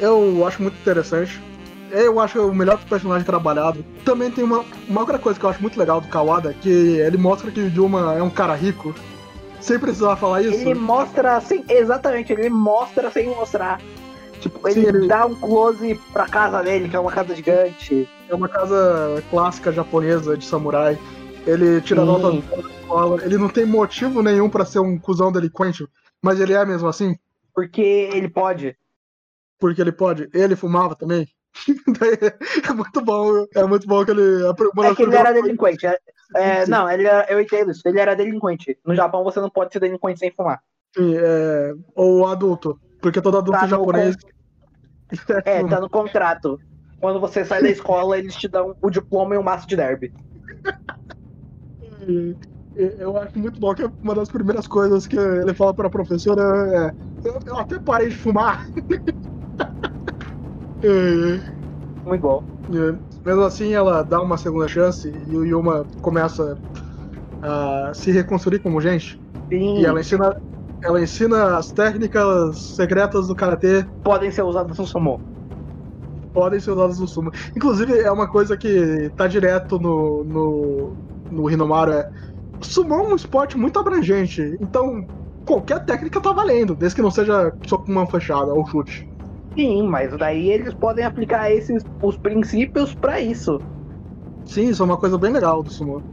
[0.00, 1.40] Eu acho muito interessante.
[1.90, 3.84] Eu acho o melhor personagem trabalhado.
[4.04, 7.16] Também tem uma, uma outra coisa que eu acho muito legal do Kawada, que ele
[7.18, 8.94] mostra que o Juma é um cara rico.
[9.60, 10.54] Sem precisar falar isso.
[10.60, 11.64] Ele mostra sem.
[11.68, 13.80] Exatamente, ele mostra sem mostrar.
[14.40, 18.08] Tipo, ele, Sim, ele- dá um close pra casa dele, que é uma casa gigante.
[18.28, 20.98] É uma casa clássica japonesa de samurai.
[21.46, 22.06] Ele tira Sim.
[22.06, 22.38] nota da
[22.70, 23.22] escola.
[23.24, 25.86] Ele não tem motivo nenhum pra ser um cuzão delinquente,
[26.22, 27.16] mas ele é mesmo assim,
[27.54, 28.76] Porque ele pode.
[29.60, 30.28] Porque ele pode.
[30.34, 31.28] Ele fumava também.
[32.70, 33.44] É muito bom.
[33.54, 34.44] É muito bom que ele.
[34.84, 35.86] É que ele era delinquente.
[35.86, 35.98] É,
[36.34, 37.82] é, não, ele era- eu entendo isso.
[37.84, 38.78] Ele era delinquente.
[38.84, 40.60] No Japão você não pode ser delinquente sem fumar.
[40.96, 42.80] Sim, é, ou adulto.
[43.00, 44.16] Porque todo adulto Tá japonês.
[45.44, 46.58] É, tá no contrato.
[47.00, 50.12] Quando você sai da escola, eles te dão o diploma e o maço de derby.
[52.74, 56.92] Eu acho muito bom que uma das primeiras coisas que ele fala pra professora
[57.22, 58.64] é: Eu, eu até parei de fumar.
[60.82, 61.40] E-
[62.04, 62.44] Muito bom.
[62.68, 62.74] e,
[63.24, 66.56] mesmo assim, ela dá uma segunda chance e o Yuma começa
[67.40, 69.18] a se reconstruir como gente.
[69.50, 70.32] Sim, E ela ensina,
[70.84, 75.22] ela ensina as técnicas secretas do karatê podem ser usados no sumo.
[76.32, 77.30] podem ser usadas no sumo.
[77.56, 80.98] Inclusive, é uma coisa que tá direto no, no,
[81.28, 82.04] no Hinomaru, é...
[82.64, 85.02] Sumo é um esporte muito abrangente, então
[85.44, 89.09] qualquer técnica tá valendo, desde que não seja só com uma fechada ou chute.
[89.56, 93.64] Sim, mas daí eles podem aplicar esses os princípios pra isso.
[94.44, 96.04] Sim, isso é uma coisa bem legal do sumo.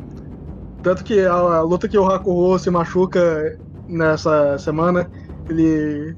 [0.81, 3.43] Tanto que a, a luta que o Hakuho se machuca
[3.87, 5.09] nessa semana,
[5.49, 6.15] ele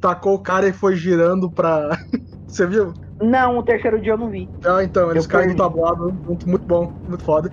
[0.00, 1.90] tacou o cara e foi girando pra...
[2.46, 2.92] Você viu?
[3.22, 4.52] Não, o terceiro dia eu não vi.
[4.64, 7.50] Ah, então, eles Eu caem no tabuado, muito, muito bom, muito foda.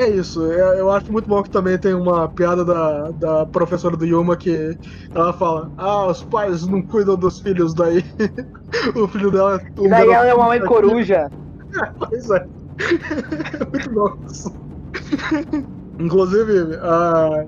[0.00, 3.98] É isso, eu, eu acho muito bom que também tem uma piada da, da professora
[3.98, 4.74] do Yuma que
[5.14, 8.02] ela fala: Ah, os pais não cuidam dos filhos, daí
[8.96, 11.28] o filho dela é um E daí ela é uma mãe coruja.
[11.98, 12.46] Pois é.
[13.70, 14.50] muito bom isso.
[15.98, 17.44] Inclusive, a,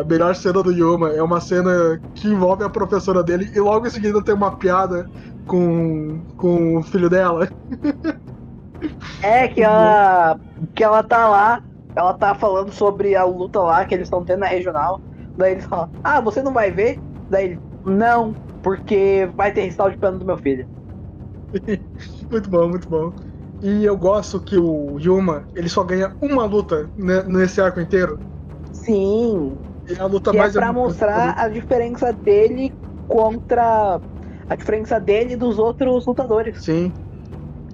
[0.00, 3.86] a melhor cena do Yuma é uma cena que envolve a professora dele e logo
[3.86, 5.06] em seguida tem uma piada
[5.46, 7.46] com, com o filho dela.
[9.22, 10.38] É que ela,
[10.74, 11.62] que ela tá lá,
[11.94, 15.02] ela tá falando sobre a luta lá que eles estão tendo na regional.
[15.36, 17.02] Daí eles falam, ah, você não vai ver?
[17.28, 20.66] Daí ele, não, porque vai ter recital de piano do meu filho.
[22.30, 23.14] Muito bom, muito bom.
[23.62, 28.20] E eu gosto que o Yuma, ele só ganha uma luta ne- nesse arco inteiro.
[28.72, 32.76] Sim, E a luta que é mais pra mostrar a diferença dele
[33.06, 34.02] contra
[34.48, 36.60] a diferença dele e dos outros lutadores.
[36.62, 36.94] Sim.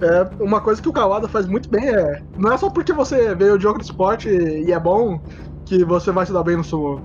[0.01, 2.23] É, uma coisa que o Kawada faz muito bem é.
[2.37, 5.21] Não é só porque você veio de outro esporte e é bom
[5.67, 7.03] que você vai se dar bem no sumo.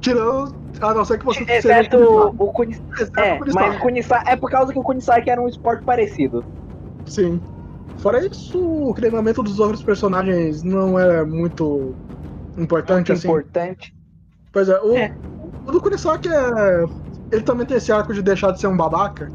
[0.00, 0.56] Tirando.
[0.80, 2.08] A não ser que você Exceto seja.
[2.38, 2.80] o Kunis...
[2.92, 5.84] Exceto É, o mas o Kunisaki é por causa que o Kunisaki era um esporte
[5.84, 6.44] parecido.
[7.06, 7.40] Sim.
[7.98, 11.96] Fora isso, o treinamento dos outros personagens não é muito
[12.56, 13.28] importante Muito assim.
[13.28, 13.94] importante.
[14.52, 15.16] Pois é, o, É.
[15.66, 16.84] o do Kunisaki é.
[17.32, 19.28] Ele também tem esse arco de deixar de ser um babaca,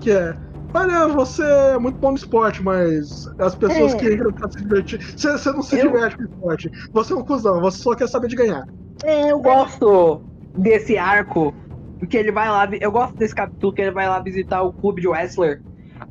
[0.00, 0.34] que é.
[0.76, 3.98] Olha, você é muito bom no esporte, mas as pessoas É.
[3.98, 5.00] que entram pra se divertir.
[5.16, 6.70] Você, você não se Eu- diverte com o esporte.
[6.92, 8.64] Você é um cuzão, você só quer saber de ganhar.
[9.04, 10.24] É, eu gosto
[10.56, 11.54] desse arco,
[11.98, 12.68] porque ele vai lá.
[12.80, 15.60] Eu gosto desse capítulo que ele vai lá visitar o clube de wrestler,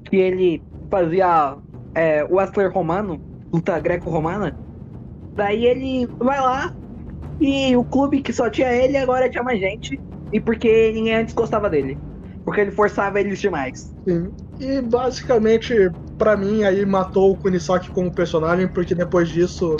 [0.05, 1.57] que ele fazia
[1.95, 4.57] é, wrestler romano, luta greco-romana.
[5.35, 6.71] Daí ele vai lá
[7.39, 10.01] e o clube que só tinha ele agora tinha mais gente.
[10.31, 11.99] E porque ninguém antes gostava dele.
[12.45, 13.93] Porque ele forçava eles demais.
[14.07, 14.35] Sim.
[14.63, 15.73] E basicamente,
[16.17, 19.75] pra mim, aí matou o Kunisaki como personagem, porque depois disso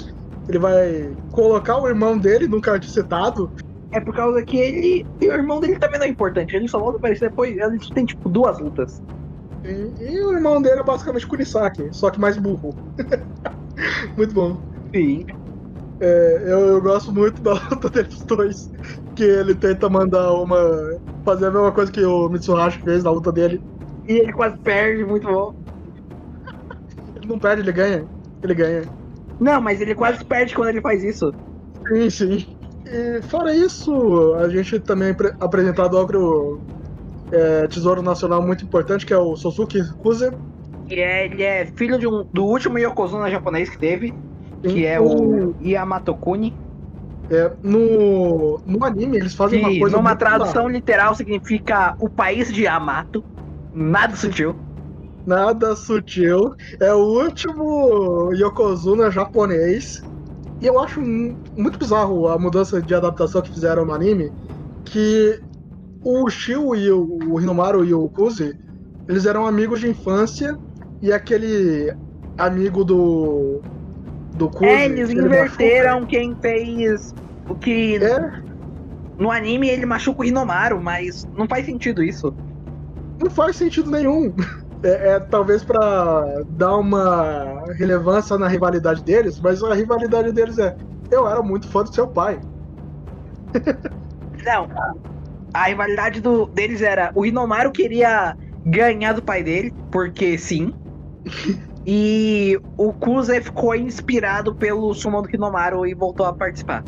[0.47, 3.49] ele vai colocar o irmão dele, nunca antes citado.
[3.91, 5.05] É por causa que ele.
[5.21, 6.53] E o irmão dele também não é importante.
[6.55, 7.57] Ele só volta a aparecer depois.
[7.59, 9.01] A gente tem tipo duas lutas.
[9.63, 12.75] E, e o irmão dele é basicamente Kunisaki, só que mais burro.
[14.17, 14.61] Muito bom.
[14.93, 15.23] Sim.
[15.99, 16.05] É,
[16.51, 18.69] eu, eu gosto muito da luta deles dois.
[19.15, 20.57] Que ele tenta mandar uma.
[21.23, 23.63] fazer a mesma coisa que o Mitsuhashi fez na luta dele.
[24.07, 25.53] E ele quase perde, muito bom.
[27.15, 28.07] Ele não perde, ele ganha.
[28.41, 28.93] Ele ganha.
[29.39, 31.35] Não, mas ele quase perde quando ele faz isso.
[31.87, 32.45] Sim, sim.
[32.85, 36.63] E fora isso, a gente também apre- apresentado outro
[37.31, 40.31] é, tesouro nacional muito importante, que é o Sosuke Kuze.
[40.89, 44.17] E é, ele é filho de um, do último Yokozuna japonês que teve,
[44.67, 46.59] que é o Yamato Kuni.
[47.29, 49.97] É, no, no anime, eles fazem uma coisa.
[49.97, 53.25] numa tradução literal significa o país de Yamato.
[53.73, 54.55] Nada sutil.
[55.25, 56.53] Nada sutil.
[56.79, 60.01] É o último Yokozuna japonês.
[60.61, 64.31] E eu acho muito bizarro a mudança de adaptação que fizeram no anime.
[64.85, 65.39] Que
[66.03, 68.53] o Shio e o, o Hinomaru e o Kuzi,
[69.07, 70.55] eles eram amigos de infância.
[71.01, 71.93] E aquele
[72.37, 73.61] amigo do.
[74.35, 74.65] Do Kuzi.
[74.65, 76.07] É, eles inverteram machuca.
[76.07, 77.13] quem fez
[77.49, 77.97] o que.
[77.97, 78.43] É.
[79.17, 82.33] No anime ele machuca o Hinomaru, mas não faz sentido isso.
[83.23, 84.35] Não faz sentido nenhum.
[84.83, 85.79] É, é, talvez para
[86.49, 90.75] dar uma relevância na rivalidade deles, mas a rivalidade deles é:
[91.09, 92.41] eu era muito fã do seu pai.
[94.45, 94.67] Não,
[95.53, 100.73] a rivalidade do, deles era: o Hinomaru queria ganhar do pai dele, porque sim.
[101.85, 106.81] E o Kuze ficou inspirado pelo sumo do Hinomaru e voltou a participar.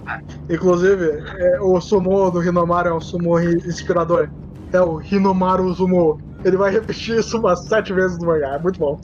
[0.49, 4.29] Inclusive, é, o sumo do Hinomaru é um sumo inspirador.
[4.75, 6.19] É o Hinomaru Sumo.
[6.43, 8.99] Ele vai repetir isso umas sete vezes no mangá, é muito bom.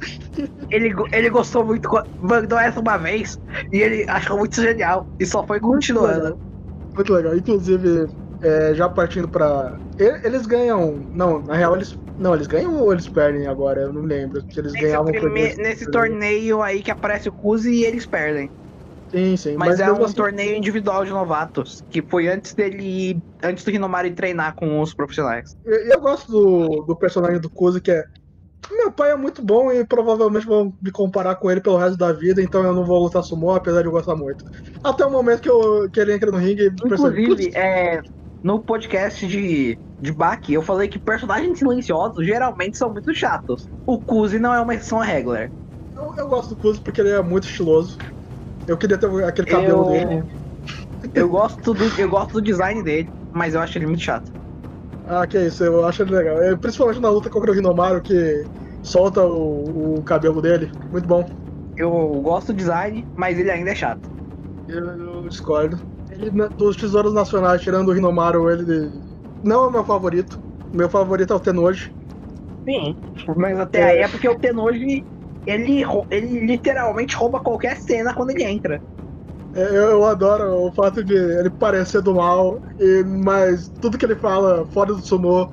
[0.70, 1.90] Ele, ele gostou muito,
[2.22, 3.40] mandou essa uma vez
[3.72, 6.38] e ele achou muito genial e só foi continuando.
[6.94, 7.36] Muito legal.
[7.36, 8.06] Inclusive,
[8.44, 9.76] é, já partindo pra.
[9.98, 11.04] Eles ganham.
[11.14, 11.98] Não, na real, eles.
[12.20, 13.82] Não, eles ganham ou eles perdem agora?
[13.82, 14.44] Eu não lembro.
[14.44, 15.56] Que eles nesse ganhavam prime...
[15.56, 18.52] Nesse torneio aí que aparece o Kuzi e eles perdem.
[19.12, 19.56] Sim, sim.
[19.58, 20.14] Mas, mas é um assim...
[20.14, 23.20] torneio individual de novatos, que foi antes dele.
[23.44, 25.54] Antes do Hinomari treinar com os profissionais.
[25.66, 28.04] Eu, eu gosto do, do personagem do Kuzi, que é.
[28.72, 32.14] Meu pai é muito bom e provavelmente vão me comparar com ele pelo resto da
[32.14, 34.46] vida, então eu não vou lutar sumô, apesar de eu gostar muito.
[34.84, 38.00] Até o momento que, eu, que ele entra no ringue e Inclusive, é,
[38.44, 43.68] no podcast de, de Baki, eu falei que personagens silenciosos geralmente são muito chatos.
[43.86, 45.52] O Kuzi não é uma exceção regra.
[45.98, 47.98] Eu, eu gosto do Kuzi porque ele é muito estiloso.
[48.68, 49.92] Eu queria ter aquele cabelo eu...
[49.92, 50.24] dele.
[51.14, 54.32] Eu gosto, do, eu gosto do design dele, mas eu acho ele muito chato.
[55.08, 56.42] Ah, que isso, eu acho ele legal.
[56.42, 58.46] É, principalmente na luta contra o Hinomaru, que
[58.84, 60.72] solta o, o cabelo dele.
[60.92, 61.26] Muito bom.
[61.76, 64.08] Eu gosto do design, mas ele ainda é chato.
[64.68, 65.82] Eu, eu discordo.
[66.12, 68.92] Ele, dos tesouros nacionais, tirando o Hinomaru, ele
[69.44, 70.40] não é o meu favorito.
[70.72, 71.92] Meu favorito é o Tenoji.
[72.64, 72.96] Sim,
[73.36, 73.84] mas até é.
[73.86, 75.04] aí é porque o Tenoji
[75.46, 78.82] ele, ele literalmente rouba qualquer cena quando ele entra.
[79.54, 84.16] É, eu, adoro o fato de ele parecer do mal, e, mas tudo que ele
[84.16, 85.52] fala fora do sumô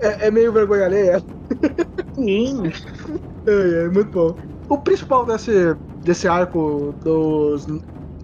[0.00, 1.22] é, é meio vergonha alheia.
[2.14, 2.70] Sim.
[3.48, 4.34] É, é, muito bom.
[4.68, 5.52] O principal desse,
[6.02, 7.64] desse arco dos,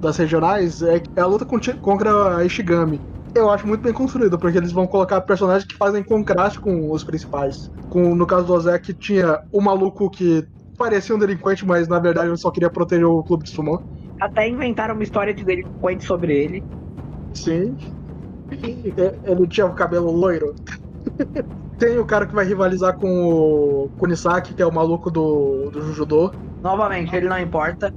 [0.00, 1.46] das regionais é, é a luta
[1.80, 3.00] contra a Ishigami.
[3.32, 7.04] Eu acho muito bem construído, porque eles vão colocar personagens que fazem contraste com os
[7.04, 7.70] principais.
[7.88, 10.44] Com, no caso do Ozek, tinha o maluco que
[10.82, 13.80] parecia um delinquente, mas na verdade ele só queria proteger o clube de sumo.
[14.20, 16.64] Até inventaram uma história de delinquente sobre ele.
[17.34, 17.76] Sim.
[18.50, 20.54] Ele tinha o cabelo loiro.
[21.78, 25.92] Tem o cara que vai rivalizar com o Kunisaki, que é o maluco do, do
[25.92, 26.32] Judô.
[26.60, 27.94] Novamente, ele não importa.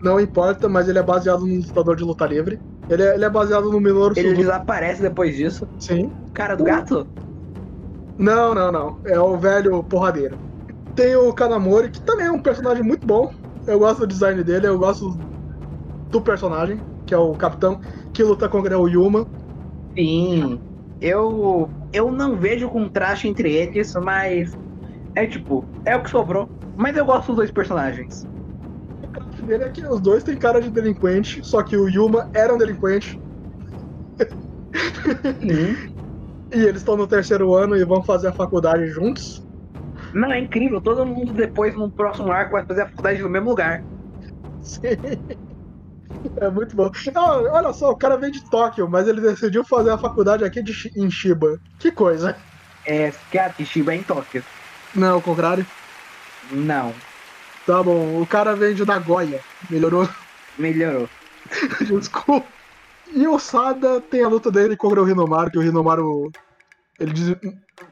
[0.00, 2.60] Não importa, mas ele é baseado no lutador de luta livre.
[2.88, 4.36] Ele é, ele é baseado no Minoru Ele Suzuki.
[4.42, 5.68] desaparece depois disso.
[5.78, 6.10] Sim.
[6.32, 7.06] Cara do gato?
[8.18, 8.98] Não, não, não.
[9.04, 10.49] É o velho porradeiro.
[10.94, 13.28] Tem o Kanamori, que também é um personagem muito bom.
[13.66, 15.06] Eu gosto do design dele, eu gosto
[16.10, 17.80] do personagem, que é o capitão,
[18.12, 19.26] que luta contra o Yuma.
[19.96, 20.60] Sim.
[21.00, 24.50] Eu, eu não vejo contraste entre eles, mas
[25.14, 26.50] é tipo, é o que sobrou.
[26.76, 28.26] Mas eu gosto dos dois personagens.
[29.02, 32.26] O contraste dele é que os dois têm cara de delinquente, só que o Yuma
[32.34, 33.20] era um delinquente.
[35.40, 35.76] Sim.
[36.52, 39.46] e eles estão no terceiro ano e vão fazer a faculdade juntos.
[40.12, 40.80] Não, é incrível.
[40.80, 43.82] Todo mundo depois, no próximo arco, vai fazer a faculdade no mesmo lugar.
[44.62, 44.80] Sim.
[46.36, 46.90] É muito bom.
[47.14, 50.62] Não, olha só, o cara veio de Tóquio, mas ele decidiu fazer a faculdade aqui
[50.62, 51.58] de, em Shiba.
[51.78, 52.36] Que coisa.
[52.86, 53.10] É,
[53.56, 54.44] que Shiba é em Tóquio.
[54.94, 55.64] Não, o contrário.
[56.50, 56.92] Não.
[57.66, 59.40] Tá bom, o cara vem de Nagoya.
[59.70, 60.08] Melhorou?
[60.58, 61.08] Melhorou.
[61.80, 62.46] Desculpa.
[63.12, 66.30] E o Sada tem a luta dele contra o Rinomaru, que o Rinomaru.
[66.98, 67.36] Ele diz.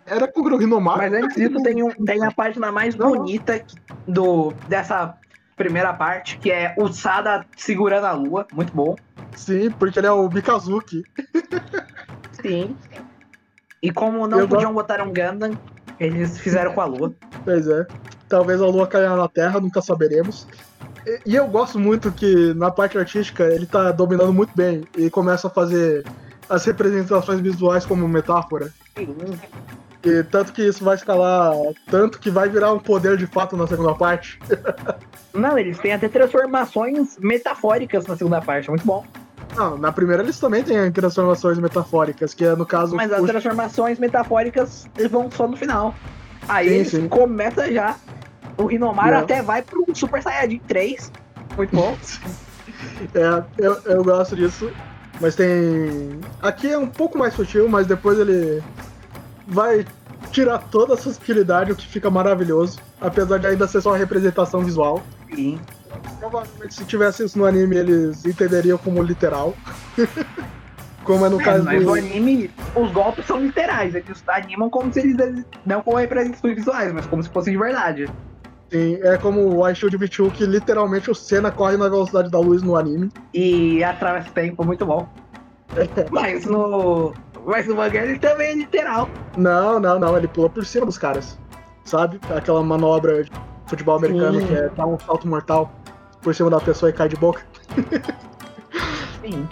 [0.07, 0.99] Era contra o Rinomaru.
[0.99, 3.11] Mas antes disso, tem, um, tem a página mais Não.
[3.11, 3.65] bonita
[4.07, 5.17] do, dessa
[5.57, 8.47] primeira parte, que é o Sada segurando a lua.
[8.53, 8.97] Muito bom.
[9.37, 11.03] Sim, porque ele é o Mikazuki.
[12.41, 12.77] Sim.
[13.83, 15.59] E como não Eu podiam botar um Gundam,
[15.99, 17.15] eles fizeram com a lua.
[17.45, 17.87] Pois é.
[18.29, 20.47] Talvez a lua caia na Terra, nunca saberemos.
[21.07, 25.11] E, e eu gosto muito que na parte artística ele tá dominando muito bem e
[25.11, 26.05] começa a fazer
[26.49, 28.73] as representações visuais como metáfora.
[28.97, 29.15] Sim.
[30.05, 31.55] E tanto que isso vai escalar,
[31.91, 34.39] tanto que vai virar um poder de fato na segunda parte.
[35.35, 39.05] Não, eles têm até transformações metafóricas na segunda parte, muito bom.
[39.57, 42.95] Não, na primeira eles também têm transformações metafóricas, que é no caso.
[42.95, 45.95] Mas as transformações metafóricas vão só no final.
[46.49, 47.09] Aí sim, sim.
[47.09, 47.97] começa já
[48.57, 49.19] O Hinomaru Não.
[49.19, 51.13] até vai pro Super Saiyajin 3.
[51.57, 51.97] Muito bom.
[53.15, 54.71] É, eu, eu gosto disso.
[55.21, 56.21] Mas tem.
[56.41, 58.63] Aqui é um pouco mais sutil, mas depois ele
[59.49, 59.85] vai
[60.31, 62.79] tirar toda essa sutilidade, o que fica maravilhoso.
[63.01, 65.03] Apesar de ainda ser só uma representação visual.
[65.35, 65.59] Sim.
[66.21, 69.55] Provavelmente se tivesse isso no anime, eles entenderiam como literal.
[71.05, 71.87] como é no É, caso mas do.
[71.87, 73.95] no anime, os golpes são literais.
[73.95, 75.45] Eles animam como se eles.
[75.65, 78.09] Não como representações visuais, mas como se fossem de verdade.
[78.71, 82.39] Sim, é como o I Shield V2, que literalmente o Senna corre na velocidade da
[82.39, 83.11] luz no anime.
[83.33, 85.09] E atravessa tempo, muito bom.
[86.11, 87.15] Mas no.
[87.49, 89.09] Mas mangá ele também é literal.
[89.35, 91.39] Não, não, não, ele pula por cima dos caras.
[91.83, 92.21] Sabe?
[92.37, 93.31] Aquela manobra de
[93.67, 94.47] futebol americano Sim.
[94.47, 95.73] que é dar um salto mortal
[96.21, 97.41] por cima da pessoa e cai de boca.
[99.23, 99.49] Sim.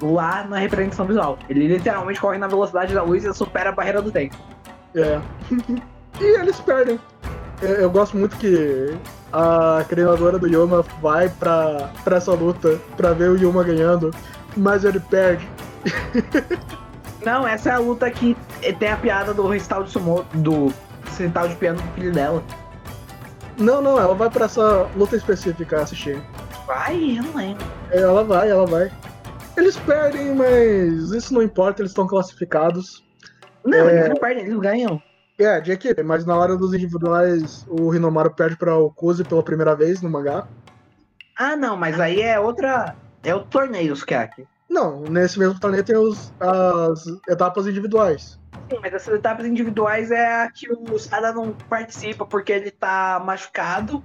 [0.00, 1.38] Lá na representação visual.
[1.50, 4.36] Ele literalmente corre na velocidade da luz e supera a barreira do tempo.
[4.94, 5.20] É.
[6.18, 6.98] e eles perdem.
[7.60, 8.96] Eu, eu gosto muito que
[9.30, 14.10] a treinadora do Yuma vai pra, pra essa luta pra ver o Yuma ganhando,
[14.56, 15.46] mas ele perde.
[17.24, 18.36] Não, essa é a luta que
[18.78, 20.72] tem a piada do recital de sumo, do
[21.04, 22.42] recital de piano do filho dela.
[23.58, 26.20] Não, não, ela vai pra essa luta específica assistir.
[26.66, 27.66] Vai, eu não lembro.
[27.90, 28.90] Ela vai, ela vai.
[29.56, 33.04] Eles perdem, mas isso não importa, eles estão classificados.
[33.64, 33.98] Não, É.
[33.98, 35.02] eles não perdem, eles ganham.
[35.38, 39.74] É, de equipe, mas na hora dos individuais, o Hinomaru perde pra Okuzi pela primeira
[39.74, 40.46] vez no mangá.
[41.36, 42.94] Ah, não, mas aí é outra.
[43.22, 44.46] É outro torneio, Kaki.
[44.70, 48.38] Não, nesse mesmo torneio tem os, as etapas individuais.
[48.70, 53.20] Sim, mas essas etapas individuais é a que o Sada não participa porque ele tá
[53.24, 54.02] machucado.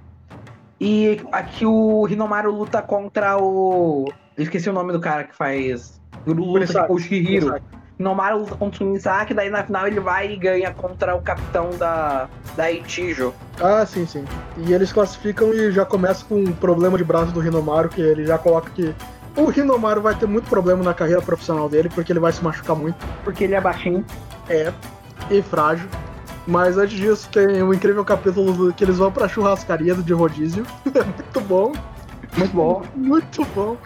[0.80, 4.12] E aqui o Hinomaru luta contra o.
[4.36, 6.00] Eu esqueci o nome do cara que faz.
[6.26, 7.54] Luta com o Shihiro.
[7.98, 11.70] Hinomaru luta contra o Misaki, daí na final ele vai e ganha contra o capitão
[11.78, 12.28] da.
[12.56, 13.32] da Itijo.
[13.60, 14.24] Ah, sim, sim.
[14.58, 18.26] E eles classificam e já começa com um problema de braço do Hinomaru, que ele
[18.26, 18.94] já coloca que
[19.36, 22.74] o Hinomaru vai ter muito problema na carreira profissional dele, porque ele vai se machucar
[22.76, 22.96] muito.
[23.24, 24.04] Porque ele é baixinho.
[24.48, 24.72] É,
[25.30, 25.88] e frágil.
[26.46, 30.64] Mas antes disso, tem um incrível capítulo do- que eles vão pra churrascaria de rodízio.
[30.94, 31.72] É muito bom,
[32.36, 32.82] Muito bom.
[32.94, 33.76] muito bom.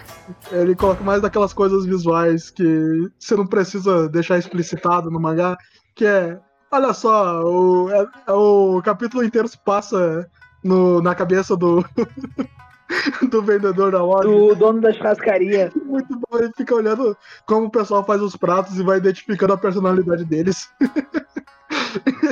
[0.52, 5.56] Ele coloca mais daquelas coisas visuais que você não precisa deixar explicitado no mangá,
[5.94, 6.38] que é,
[6.70, 10.28] olha só, o, é- é o capítulo inteiro se passa
[10.62, 11.82] no- na cabeça do,
[13.30, 14.28] do vendedor da loja.
[14.28, 15.72] Do dono da churrascaria.
[15.84, 17.16] Muito bom, ele fica olhando
[17.46, 20.68] como o pessoal faz os pratos e vai identificando a personalidade deles.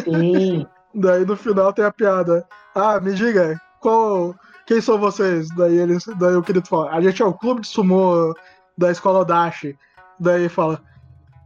[0.05, 0.67] Sim.
[0.95, 2.47] Daí no final tem a piada.
[2.75, 4.35] Ah, me diga, qual.
[4.67, 5.49] Quem são vocês?
[5.55, 6.05] Daí eles.
[6.19, 8.35] Daí o querido fala, a gente é o clube de sumô
[8.77, 9.77] da escola Dashi.
[10.19, 10.81] Daí fala.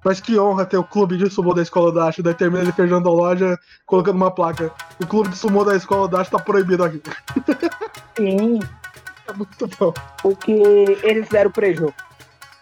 [0.05, 2.23] Mas que honra ter o clube de sumô da escola Dashi.
[2.23, 4.73] Daí termina ele fechando a loja, colocando uma placa.
[5.01, 7.01] O clube de sumô da escola Dashi tá proibido aqui.
[8.17, 8.59] Sim.
[9.33, 9.95] É muito bom.
[10.20, 10.53] Porque
[11.03, 11.95] eles deram prejuízo.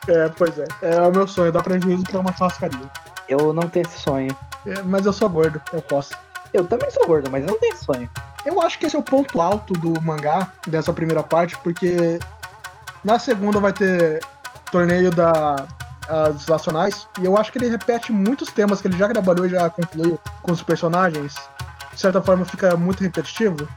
[0.09, 0.67] É, pois é.
[0.83, 2.91] É o meu sonho, dar prejuízo pra uma churrascaria.
[3.29, 4.35] Eu não tenho esse sonho.
[4.67, 6.15] É, mas eu sou gordo, eu posso.
[6.53, 8.11] Eu também sou gordo, mas eu não tenho esse sonho.
[8.45, 12.19] Eu acho que esse é o ponto alto do mangá, dessa primeira parte, porque
[13.05, 14.21] na segunda vai ter
[14.71, 15.67] torneio da,
[16.09, 19.51] as nacionais, e eu acho que ele repete muitos temas que ele já trabalhou e
[19.51, 21.35] já concluiu com os personagens.
[21.93, 23.69] De certa forma fica muito repetitivo.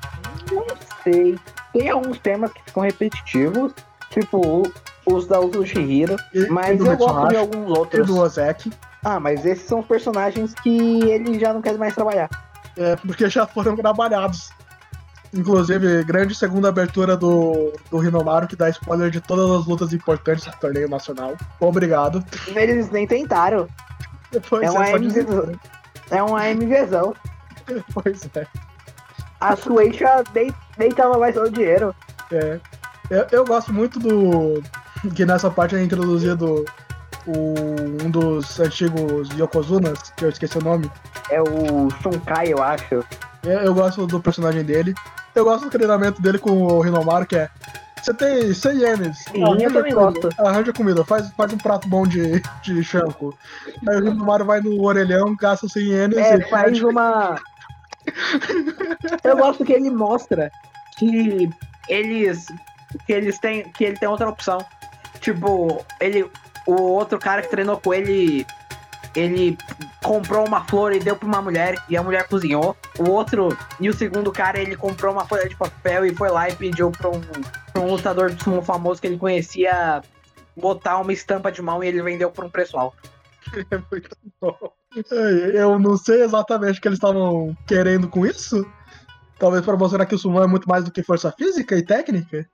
[0.52, 0.66] Não
[1.04, 1.38] sei.
[1.74, 3.74] Tem alguns temas que ficam repetitivos,
[4.12, 4.64] tipo
[5.06, 6.16] os da Uso Shihiro,
[6.50, 8.08] mas do eu gosto de Mitsuhashi, alguns e outros.
[8.08, 8.72] do Ozeki,
[9.04, 12.30] Ah, mas esses são os personagens que ele já não quer mais trabalhar.
[12.78, 14.50] é, porque já foram trabalhados.
[15.34, 20.46] Inclusive, grande segunda abertura do, do Hinomaru, que dá spoiler de todas as lutas importantes
[20.46, 21.34] do torneio nacional.
[21.60, 22.24] Obrigado.
[22.56, 23.68] Eles nem tentaram.
[24.48, 25.08] Pois É uma só MV.
[25.24, 25.60] dizer.
[26.12, 27.16] É uma MVzão.
[27.94, 28.46] Pois é.
[29.44, 31.94] A Sueisha dei- deitava mais o dinheiro.
[32.32, 32.60] É.
[33.10, 34.64] Eu, eu gosto muito do.
[35.16, 36.64] Que nessa parte é introduzido
[37.28, 37.54] o,
[38.04, 40.90] um dos antigos Yokozunas, que eu esqueci o nome.
[41.30, 43.04] É o Shunkai, eu acho.
[43.44, 44.94] Eu, eu gosto do personagem dele.
[45.36, 47.50] Eu gosto do treinamento dele com o Hinomaru, que é.
[48.02, 49.18] Você tem 100 ienes.
[49.20, 50.42] Sim, eu arranja também comida, gosto.
[50.42, 53.38] Arranja comida, faz, faz um prato bom de, de chanco.
[53.88, 57.36] Aí o Hinomaru vai no orelhão, gasta 100 ienes É, e faz uma.
[59.24, 60.52] Eu gosto que ele mostra
[60.98, 61.50] que
[61.88, 62.48] eles.
[63.06, 63.64] que eles têm.
[63.72, 64.60] que ele tem outra opção.
[65.20, 66.30] Tipo, ele.
[66.66, 68.46] O outro cara que treinou com ele.
[69.16, 69.56] Ele
[70.02, 72.76] comprou uma flor e deu pra uma mulher e a mulher cozinhou.
[72.98, 76.50] O outro, e o segundo cara, ele comprou uma folha de papel e foi lá
[76.50, 77.22] e pediu pra um,
[77.72, 80.02] pra um lutador de sumo famoso que ele conhecia
[80.58, 82.98] botar uma estampa de mão e ele vendeu por um alto.
[83.70, 84.74] É muito bom.
[85.54, 88.66] Eu não sei exatamente o que eles estavam querendo com isso.
[89.40, 92.48] Talvez para mostrar que o sumo é muito mais do que força física e técnica.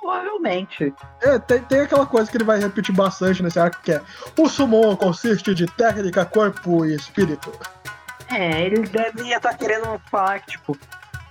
[0.00, 0.92] Provavelmente.
[1.20, 4.02] É, tem, tem aquela coisa que ele vai repetir bastante nesse arco que é
[4.36, 7.52] o sumo consiste de técnica, corpo e espírito.
[8.30, 8.82] É, ele
[9.14, 10.76] devia estar querendo falar que, tipo,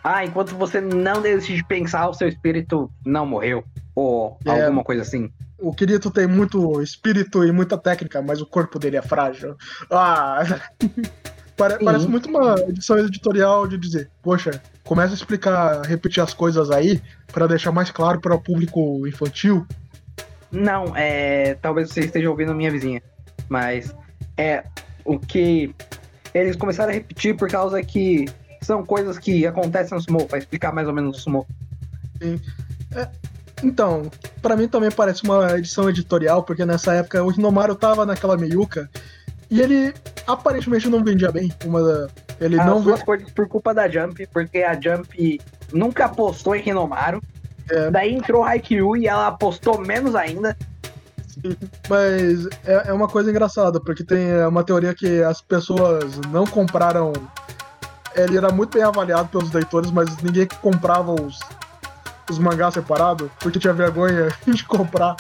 [0.03, 3.64] ah, enquanto você não desiste de pensar, o seu espírito não morreu.
[3.95, 4.66] Ou É.
[4.66, 5.32] alguma coisa assim.
[5.62, 9.55] O Kirito tem muito espírito e muita técnica, mas o corpo dele é frágil.
[9.91, 10.43] Ah!
[11.55, 11.86] Pare- Sim.
[11.86, 16.99] Parece muito uma edição editorial de dizer, poxa, começa a explicar, repetir as coisas aí
[17.32, 19.68] para deixar mais claro para o público infantil.
[20.51, 21.53] Não, é.
[21.62, 23.01] Talvez você esteja ouvindo minha vizinha.
[23.47, 23.95] Mas
[24.38, 24.64] é
[25.05, 25.76] o que
[26.34, 28.26] eles começaram a repetir por causa que
[28.62, 31.47] são coisas que acontecem no sumo, pra explicar mais ou menos o sumo.
[33.64, 34.09] Então,
[34.41, 38.89] pra mim também parece uma edição editorial, porque nessa época o Hinomaru tava naquela meiuca
[39.49, 39.93] e ele
[40.26, 41.51] aparentemente não vendia bem.
[41.66, 42.09] Uma
[42.39, 45.39] ele As não duas coisas por culpa da Jump, porque a Jump
[45.72, 47.22] nunca apostou em Hinomaru.
[47.70, 47.91] É.
[47.91, 50.57] Daí entrou Haikyuu e ela apostou menos ainda.
[51.88, 56.45] Mas é, é uma coisa engraçada, porque tem é, uma teoria que as pessoas não
[56.45, 57.14] compraram.
[58.16, 61.39] Ele era muito bem avaliado pelos leitores, mas ninguém comprava os,
[62.32, 65.15] os mangás separados, porque tinha vergonha de comprar.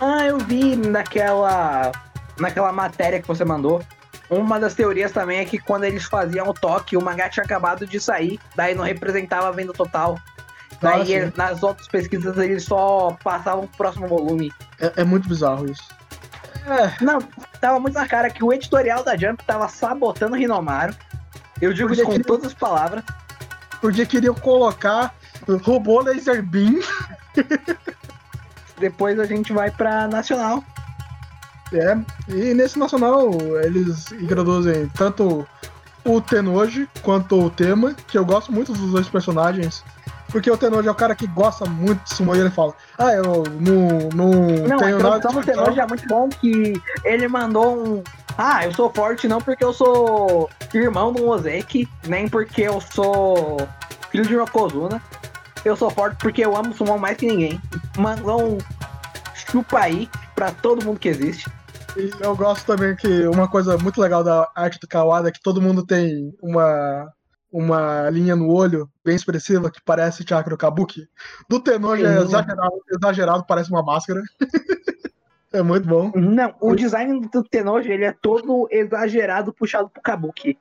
[0.00, 1.92] Ah, eu vi naquela
[2.38, 3.82] naquela matéria que você mandou.
[4.28, 7.86] Uma das teorias também é que quando eles faziam o toque, o mangá tinha acabado
[7.86, 10.18] de sair, daí não representava a venda total.
[10.80, 14.52] Daí Ah, ele- nas outras pesquisas eles só passavam pro próximo volume.
[14.80, 15.84] É, é muito bizarro isso.
[16.66, 17.18] É, Não,
[17.60, 20.94] tava muito na cara que o editorial da Jump tava sabotando o Hinomaru.
[21.60, 23.04] Eu digo isso com Porque- todas as palavras.
[23.80, 25.14] porque queriam colocar
[25.62, 26.80] robô laser beam.
[28.78, 30.62] Depois a gente vai pra Nacional.
[31.72, 31.96] É,
[32.28, 33.30] e nesse nacional
[33.64, 35.46] eles introduzem tanto
[36.04, 39.82] o Tenoji quanto o Tema, que eu gosto muito dos dois personagens.
[40.28, 43.12] Porque o Tenoji é o cara que gosta muito de sumo e ele fala: Ah,
[43.12, 44.30] eu não, não,
[44.66, 45.16] Não, a tenho nada.
[45.16, 48.02] introdução do Tenoji é muito bom que ele mandou um.
[48.36, 53.66] Ah, eu sou forte não porque eu sou irmão do Ozeki, nem porque eu sou
[54.10, 55.00] filho de Yokozuna.
[55.64, 57.58] Eu sou forte porque eu amo Summon mais que ninguém.
[57.96, 58.58] Mandou um
[59.34, 61.50] chupa aí pra todo mundo que existe.
[61.96, 65.40] E eu gosto também que uma coisa muito legal da arte do Kawada é que
[65.40, 67.08] todo mundo tem uma,
[67.50, 71.08] uma linha no olho bem expressiva que parece Chakra Kabuki.
[71.48, 72.24] Do Tenoji é Sim.
[72.24, 74.20] exagerado, exagerado, parece uma máscara.
[75.52, 76.12] é muito bom.
[76.14, 80.58] Não, o design do Tenoji ele é todo exagerado, puxado pro Kabuki.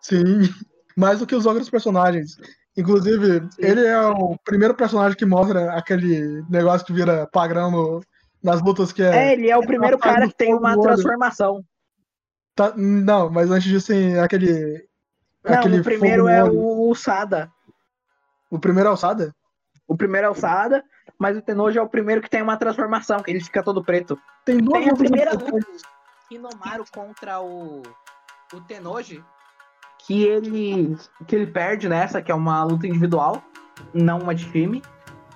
[0.00, 0.42] Sim,
[0.96, 2.36] mais do que os outros personagens.
[2.76, 8.00] Inclusive, ele é o primeiro personagem que mostra aquele negócio que vira padrão no-
[8.42, 9.32] nas lutas que É, é.
[9.34, 11.62] ele é o primeiro cara que tem uma transformação.
[12.54, 14.86] tá- não, mas antes disso tem aquele.
[15.44, 16.88] Não, aquele o primeiro é olho.
[16.88, 17.50] o Sada.
[18.50, 19.34] O primeiro é o Sada?
[19.88, 20.82] O primeiro é o Sada,
[21.18, 24.18] mas o Tenoji é o primeiro que tem uma transformação, que ele fica todo preto.
[24.44, 25.82] Tem duas Tem a primeira importantes.
[26.30, 27.82] Hinomaru contra o,
[28.54, 29.22] o Tenoji,
[30.06, 30.96] que ele,
[31.26, 33.42] que ele perde nessa, que é uma luta individual,
[33.94, 34.82] não uma de time.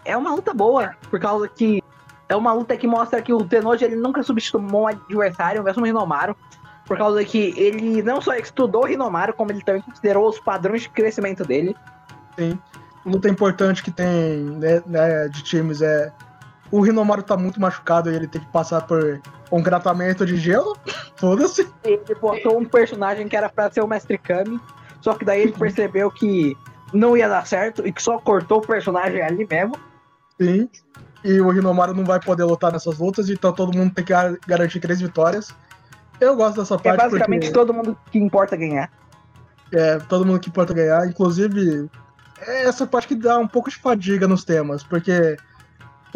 [0.05, 1.83] É uma luta boa, por causa que
[2.29, 5.87] é uma luta que mostra que o Tenoji ele nunca subestimou um adversário, mesmo o
[5.87, 6.37] Hinomaru,
[6.85, 10.83] por causa que ele não só estudou o Hinomaru, como ele também considerou os padrões
[10.83, 11.77] de crescimento dele.
[12.39, 12.59] Sim.
[13.05, 16.13] Luta importante que tem né, né, de times é.
[16.71, 19.21] O Rinomaru tá muito machucado e ele tem que passar por
[19.53, 20.77] um tratamento de gelo.
[21.17, 21.69] Foda-se.
[21.85, 24.61] Ele botou um personagem que era pra ser o Mestre Kami,
[25.01, 26.57] só que daí ele percebeu que
[26.93, 29.77] não ia dar certo e que só cortou o personagem ali mesmo.
[30.41, 30.69] Sim.
[31.25, 34.37] E o Rinomaru não vai poder lutar nessas lutas, então todo mundo tem que gar-
[34.47, 35.53] garantir três vitórias.
[36.21, 38.91] Eu gosto dessa É parte basicamente porque todo mundo que importa ganhar.
[39.73, 41.07] é todo mundo que importa ganhar.
[41.09, 41.89] Inclusive,
[42.41, 45.37] é essa parte que dá um pouco de fadiga nos temas, porque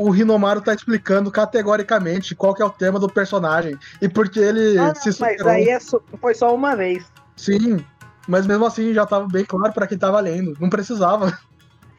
[0.03, 4.79] o Rinomaru tá explicando categoricamente qual que é o tema do personagem e porque ele
[4.79, 5.49] Ah, se mas superou.
[5.53, 7.05] aí é só- foi só uma vez.
[7.37, 7.85] Sim,
[8.27, 10.57] mas mesmo assim já tava bem claro pra quem tava lendo.
[10.61, 11.39] Não precisava.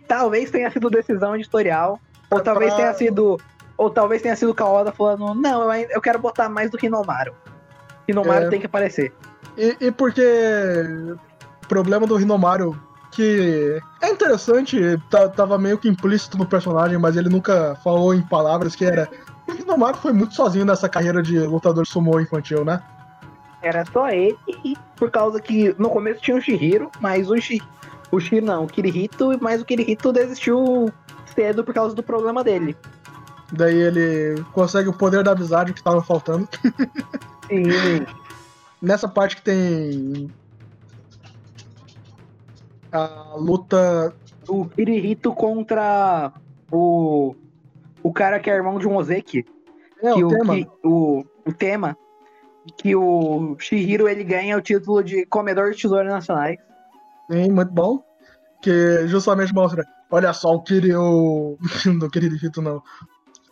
[0.08, 2.00] Talvez tenha sido decisão editorial,
[2.30, 3.40] ou É talvez pra- tenha sido.
[3.78, 6.78] Ou talvez tenha sido o Kawada falando, não, eu, ainda- eu quero botar mais do
[6.84, 7.34] Hinomaru.
[8.08, 8.50] Hinomaru É.
[8.50, 9.12] tem que aparecer.
[9.58, 10.22] E, e porque
[11.64, 12.80] o problema do Rinomaru,
[13.12, 14.80] que é interessante,
[15.36, 19.10] tava meio que implícito no personagem, mas ele nunca falou em palavras que era.
[19.48, 22.82] O Rinomaru foi muito sozinho nessa carreira de lutador sumô infantil, né?
[23.62, 27.62] Era só ele, e por causa que no começo tinha o Shihiro, mas o Shi,
[28.12, 30.92] o Shihiro não, o Kirihito, mas o Kirihito desistiu
[31.36, 32.76] cedo por causa do problema dele.
[33.52, 36.48] Daí ele consegue o poder da amizade que tava faltando.
[37.48, 37.64] Sim.
[38.82, 40.32] Nessa parte que tem
[42.92, 44.14] a luta
[44.48, 46.32] o Kirihito contra
[46.72, 47.36] o.
[48.04, 49.46] O cara que é irmão de um Ozeki.
[50.02, 50.56] É, que o tema.
[50.56, 51.98] Que, o, o tema.
[52.78, 56.58] Que o Shihiro ele ganha o título de comedor de tesouros nacionais.
[57.32, 58.04] Sim, muito bom.
[58.62, 59.86] Que justamente mostra.
[60.10, 60.94] Olha só o Kiri.
[60.96, 61.58] O...
[61.86, 62.82] Não Kirihito, não.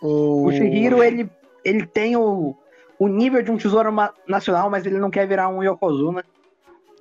[0.01, 1.29] O, O Shihiro ele,
[1.63, 2.55] ele tem o,
[2.97, 3.91] o nível de um tesouro
[4.27, 6.23] nacional, mas ele não quer virar um Yokozuna.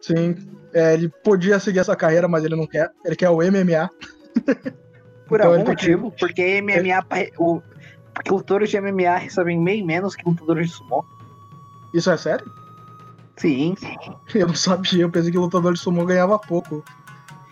[0.01, 0.35] Sim.
[0.73, 2.91] É, ele podia seguir essa carreira, mas ele não quer.
[3.05, 3.89] Ele quer o MMA.
[5.27, 7.03] Por Então algum ele motivo, porque MMA.
[7.03, 7.61] pa- O,
[8.15, 11.05] porque lutadores de MMA recebem bem menos que lutadores de sumô.
[11.93, 12.51] Isso é sério?
[13.37, 13.75] Sim.
[14.35, 15.03] Eu não sabia.
[15.03, 16.83] Eu pensei que o lutador de sumo ganhava pouco.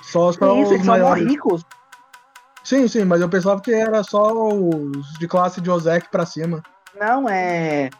[0.02, 1.24] Só, Sim, isso, os maiores.
[1.24, 1.62] ricos.
[2.64, 6.62] Sim, sim, mas eu pensava que era só os de classe de Ozek pra cima.
[6.98, 7.90] Não, é.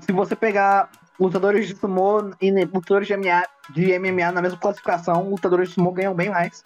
[0.00, 5.30] Se você pegar lutadores de sumô e lutadores de MMA, de MMA na mesma classificação,
[5.30, 6.62] lutadores de sumô ganham bem mais.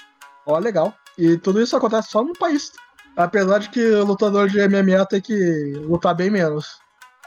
[0.46, 0.94] Ó, legal.
[1.16, 2.72] E tudo isso acontece só no país.
[3.16, 6.80] Apesar de que o lutador de MMA tem que lutar bem menos.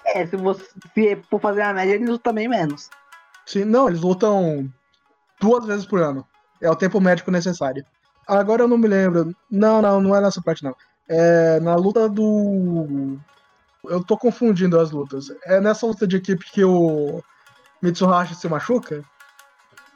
[0.05, 0.63] É, se você
[0.93, 2.89] se for fazer a média, eles lutam bem menos.
[3.45, 4.72] Sim, não, eles lutam
[5.39, 6.26] duas vezes por ano.
[6.61, 7.86] É o tempo médico necessário.
[8.28, 9.36] Agora eu não me lembro.
[9.49, 10.76] Não, não, não é nessa parte não.
[11.09, 13.17] É na luta do.
[13.88, 15.28] Eu tô confundindo as lutas.
[15.46, 17.22] É nessa luta de equipe que o
[17.82, 19.04] Mitsuhashi se machuca?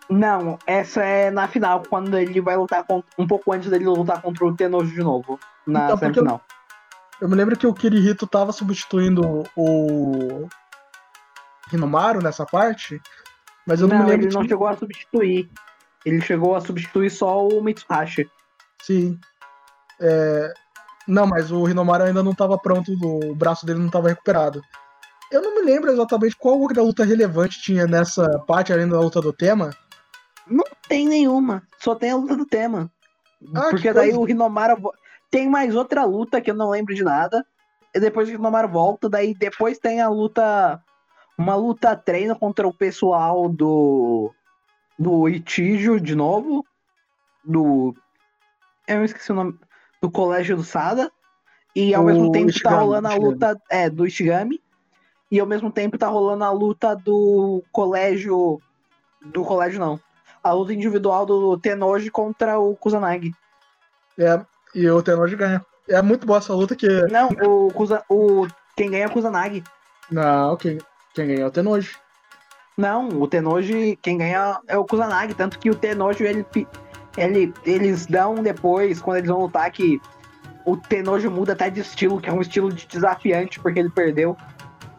[0.10, 4.22] Não, essa é na final, quando ele vai lutar contra, um pouco antes dele lutar
[4.22, 5.40] contra o Tenojo de novo.
[5.66, 6.42] Na Então, semifinal.
[7.22, 10.48] Eu me lembro que o Kirihito tava substituindo o
[11.72, 13.02] Hinomaru nessa parte,
[13.66, 15.50] mas eu não, Não, me lembro ele não de- chegou a substituir.
[16.06, 18.30] Ele chegou a substituir só o Mitsuhashi.
[18.82, 19.20] Sim.
[20.00, 20.54] É,
[21.08, 24.62] Não, mas o Hinomaru ainda não tava pronto, o braço dele não tava recuperado.
[25.32, 29.22] Eu não me lembro exatamente qual outra luta relevante tinha nessa parte, além da luta
[29.22, 29.72] do tema.
[30.88, 32.92] Tem nenhuma, só tem a luta do tema.
[33.56, 34.20] Ah, Porque que daí coisa.
[34.20, 34.80] o Hinomaru.
[34.82, 34.94] vo-
[35.32, 37.44] Tem mais outra luta que eu não lembro de nada.
[37.94, 40.80] E depois o Hinomaru volta, daí depois tem a luta.
[41.38, 44.32] Uma luta treino contra o pessoal do.
[44.98, 46.64] Do Ichijo de novo.
[47.44, 47.94] Do.
[48.88, 49.58] Eu esqueci o nome.
[50.02, 51.12] Do colégio do Sada.
[51.76, 53.62] E ao O mesmo tempo tá Ishigami, rolando a luta.
[53.70, 54.62] É, do Ishigami.
[55.32, 58.62] E ao mesmo tempo tá rolando a luta do colégio.
[59.22, 60.00] Do colégio não.
[60.44, 63.34] A luta individual do Tenoji contra o Kusanagi.
[64.18, 64.40] É,
[64.74, 65.66] e o Tenoji ganha.
[65.90, 66.88] É muito boa essa luta que.
[67.08, 69.64] Não, o, Kusa, o quem ganha é o Kusanagi.
[70.12, 70.78] Não, quem,
[71.14, 71.96] quem ganha é o Tenoji.
[72.78, 75.34] Não, o Tenoji, quem ganha é o Kusanagi.
[75.34, 76.46] Tanto que o Tenoji, ele,
[77.18, 80.02] ele, eles dão depois, quando eles vão lutar, que
[80.66, 84.36] o Tenoji muda até de estilo, que é um estilo de desafiante, porque ele perdeu.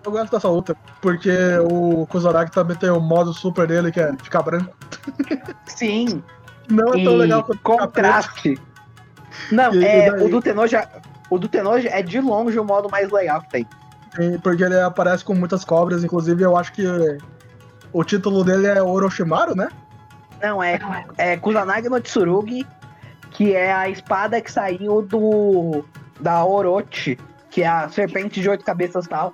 [0.05, 1.31] Eu gosto dessa luta, porque
[1.69, 4.73] o Kozaragi também tem o modo super dele, que é ficar branco.
[5.67, 6.23] Sim,
[6.71, 8.59] Não é tão e legal quanto contraste.
[9.51, 10.23] Não, E é, daí?
[10.25, 10.77] o do Tenoji,
[11.29, 13.67] o do Tenoji é de longe o modo mais legal que tem.
[14.15, 16.85] Sim, porque ele aparece com muitas cobras, inclusive eu acho que
[17.93, 19.69] o título dele é Orochimaru, né?
[20.43, 20.79] Não, é,
[21.17, 22.67] é Kusanagi no Tsurugi,
[23.31, 25.85] que é a espada que saiu do
[26.21, 27.19] da Orochi,
[27.51, 29.33] que é a serpente de oito cabeças tal.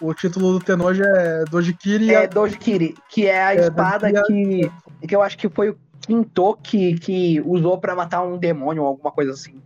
[0.00, 2.14] O título do Tenoji é Dojikiri.
[2.14, 4.70] É Dojikiri, que é a É, espada que,
[5.08, 8.88] que eu acho que foi o Kinto que, que usou pra matar um demônio ou
[8.88, 9.60] alguma coisa assim.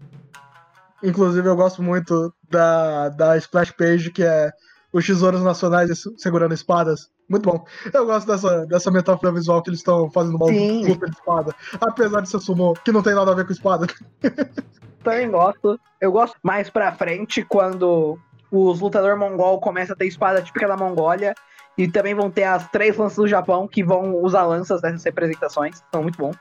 [1.03, 4.51] Inclusive eu gosto muito da, da splash page, que é
[4.93, 7.11] os tesouros nacionais se- segurando espadas.
[7.31, 7.64] Muito bom.
[7.95, 10.85] Eu gosto dessa, dessa metáfora visual que eles estão fazendo uma Sim.
[10.85, 11.55] luta de espada.
[11.81, 13.87] Apesar de ser sumô, que não tem nada a ver com espada.
[15.05, 15.78] Também gosto.
[16.01, 18.18] Eu gosto mais pra frente quando
[18.51, 21.33] os lutadores mongol começam a ter espada típica da Mongólia.
[21.78, 25.83] E também vão ter as três lanças do Japão que vão usar lanças nessas representações.
[25.91, 26.33] São muito bom.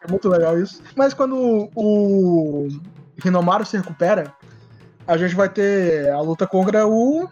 [0.00, 0.82] É muito legal isso.
[0.96, 2.66] Mas quando o
[3.24, 4.32] Hinomaru se recupera,
[5.06, 7.28] a gente vai ter a luta contra o.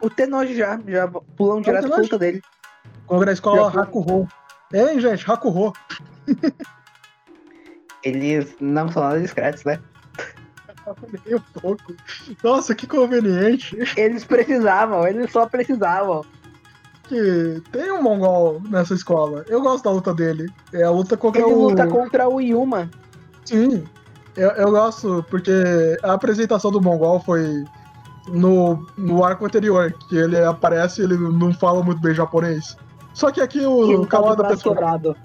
[0.00, 2.02] O Tenoji já, já pulam direto pra Tenoji?
[2.02, 2.42] luta dele.
[3.06, 4.28] Contra a escola Já Hakuho.
[4.72, 5.30] Hein, gente?
[5.30, 5.72] Hakuho.
[8.02, 9.78] Eles não são nada discretos, né?
[11.26, 11.94] Nem um pouco.
[12.42, 13.76] Nossa, que conveniente.
[13.96, 16.24] Eles precisavam, eles só precisavam.
[17.04, 19.44] Que tem um mongol nessa escola.
[19.48, 20.48] Eu gosto da luta dele.
[20.72, 21.68] É a luta contra Ele o.
[21.68, 22.88] luta contra o Yuma.
[23.44, 23.84] Sim.
[24.36, 25.52] Eu, eu gosto porque
[26.02, 27.64] a apresentação do mongol foi
[28.28, 32.76] no, no arco anterior, que ele aparece e ele não fala muito bem japonês.
[33.12, 34.72] Só que aqui que o Kawada pensou.
[34.74, 35.16] quebrado.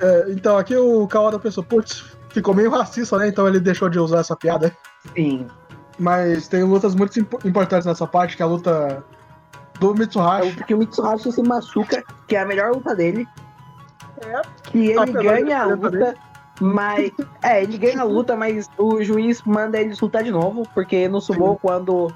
[0.00, 3.28] É, então, aqui o Kawada pensou, putz, ficou meio racista, né?
[3.28, 4.74] Então ele deixou de usar essa piada.
[5.14, 5.46] Sim.
[5.98, 9.04] Mas tem lutas muito impo- importantes nessa parte, que é a luta
[9.78, 10.52] do É Mitsuhashi.
[10.52, 13.26] porque o Mitsuhashi se machuca, que é a melhor luta dele.
[14.22, 14.40] É.
[14.70, 16.14] Que ele Apesar ganha a luta luta.
[16.60, 17.10] Mas,
[17.42, 21.20] é, ele ganha a luta, mas o juiz manda ele lutar de novo, porque no
[21.20, 22.12] sumo, quando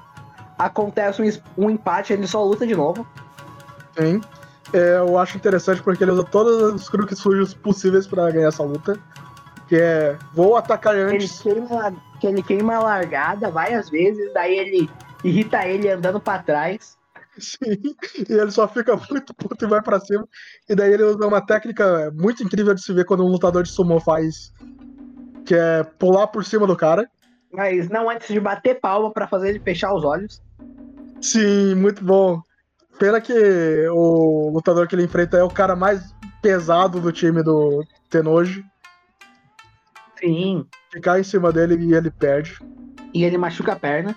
[0.57, 3.05] acontece um, um empate, ele só luta de novo.
[3.97, 4.21] Sim.
[4.73, 8.63] É, eu acho interessante porque ele usa todos os truques sujos possíveis pra ganhar essa
[8.63, 8.97] luta.
[9.67, 11.39] Que é, vou atacar Ele antes.
[11.39, 14.89] queima, que ele queima a largada várias vezes, daí ele
[15.23, 16.94] irrita ele andando pra trás.
[17.39, 17.95] Sim,
[18.29, 20.27] e ele só fica muito puto e vai pra cima.
[20.69, 23.69] E daí ele usa uma técnica muito incrível de se ver quando um lutador de
[23.69, 24.53] sumo faz.
[25.45, 27.07] Que é pular por cima do cara.
[27.51, 30.41] Mas não antes de bater palma pra fazer ele fechar os olhos.
[31.21, 32.41] Sim, muito bom.
[32.97, 33.33] Pena que
[33.89, 36.01] o lutador que ele enfrenta é o cara mais
[36.41, 38.63] pesado do time do Tenoji.
[40.19, 40.65] Sim.
[41.01, 42.57] Cai em cima dele e ele perde.
[43.13, 44.15] E ele machuca a perna.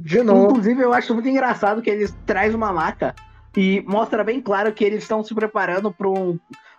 [0.00, 0.50] De novo.
[0.50, 3.14] Inclusive, eu acho muito engraçado que eles traz uma maca
[3.56, 6.38] e mostra bem claro que eles estão se preparando para um,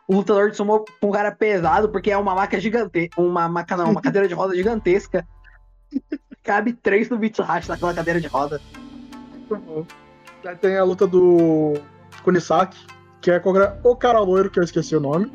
[0.10, 3.22] um lutador de sumo com um cara pesado, porque é uma maca gigantesca.
[3.22, 5.28] Uma maca não, uma cadeira de roda gigantesca.
[6.44, 8.60] Cabe três no Mitsuhashi naquela cadeira de roda.
[9.50, 9.86] Muito bom.
[10.44, 11.74] Aí tem a luta do
[12.24, 12.88] Kunisaki,
[13.22, 15.32] que é contra o cara loiro, que eu esqueci o nome.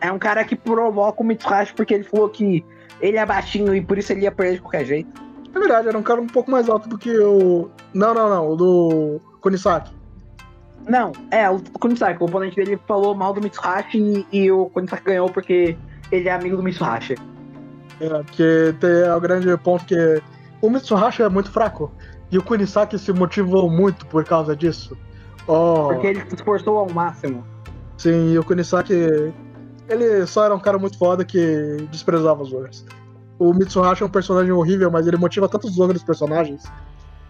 [0.00, 2.62] É um cara que provoca o Mitsuhashi porque ele falou que
[3.00, 5.24] ele é baixinho e por isso ele ia perder de qualquer jeito.
[5.54, 7.70] É verdade, era um cara um pouco mais alto do que o.
[7.92, 9.94] Não, não, não, o do Kunisaki.
[10.88, 15.04] Não, é, o Kunisaki, o oponente dele falou mal do Mitsuhashi e, e o Kunisaki
[15.04, 15.76] ganhou porque
[16.10, 17.14] ele é amigo do Mitsuhashi.
[18.00, 20.20] É, porque tem o grande ponto que
[20.60, 21.90] o Mitsuhashi é muito fraco.
[22.30, 24.96] E o Kunisaki se motivou muito por causa disso.
[25.46, 27.44] Oh, Porque ele se esforçou ao máximo.
[27.96, 29.32] Sim, e o Kunisaki.
[29.88, 32.84] Ele só era um cara muito foda que desprezava os outros.
[33.38, 36.62] O Mitsuhashi é um personagem horrível, mas ele motiva tantos outros personagens.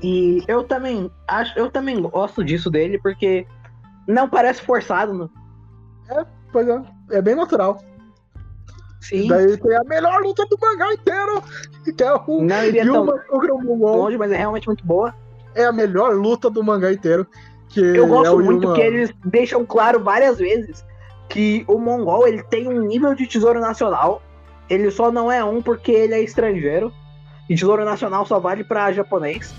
[0.02, 3.46] E eu também acho, eu também gosto disso dele, porque
[4.06, 6.26] não parece forçado, né?
[6.52, 7.78] Pois é, é bem natural.
[9.00, 9.28] Sim.
[9.28, 11.42] Daí tem a melhor luta do mangá inteiro,
[11.84, 13.96] que é o Não iria tão Yuma contra o Mongol.
[13.96, 15.14] longe, mas é realmente muito boa.
[15.54, 17.26] É a melhor luta do mangá inteiro.
[17.68, 18.74] Que Eu gosto é muito Yuma...
[18.74, 20.84] que eles deixam claro várias vezes
[21.28, 24.22] que o Mongol ele tem um nível de tesouro nacional.
[24.68, 26.92] Ele só não é um porque ele é estrangeiro.
[27.48, 29.54] E tesouro nacional só vale pra japonês.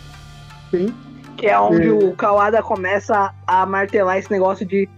[0.71, 0.93] Sim.
[1.37, 4.89] Que é onde E- o Kawada começa a martelar esse negócio de.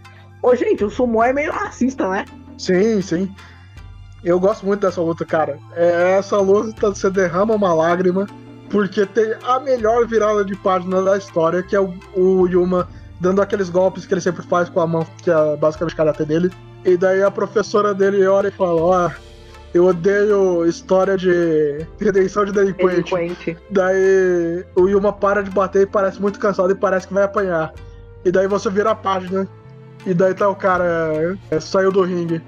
[0.42, 2.26] Ô, gente, o sumo é meio racista, né?
[2.58, 3.34] Sim, sim.
[4.24, 5.58] Eu gosto muito dessa luta, cara.
[5.76, 8.26] É, essa luta você derrama uma lágrima,
[8.70, 12.88] porque tem a melhor virada de página da história, que é o, o Yuma
[13.20, 16.24] dando aqueles golpes que ele sempre faz com a mão, que é basicamente o karate
[16.24, 16.52] dele.
[16.86, 19.10] E daí a professora dele olha e fala: Ó,
[19.74, 23.14] eu odeio história de redenção de delinquente.
[23.14, 23.58] Delinquente.
[23.70, 27.74] Daí o Yuma para de bater e parece muito cansado e parece que vai apanhar.
[28.24, 29.48] E daí você vira a página.
[30.06, 32.42] E daí tá o cara é, saiu do ringue.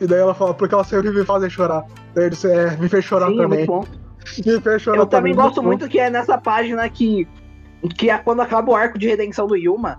[0.00, 1.84] E daí ela fala, porque ela sempre me fazem chorar.
[2.14, 3.66] Daí ele disse, é, me fez chorar Sim, também.
[3.66, 4.02] muito.
[4.46, 5.66] Me fez chorar Eu também gosto bom.
[5.66, 7.26] muito que é nessa página que,
[7.98, 9.98] que é quando acaba o arco de redenção do Yuma.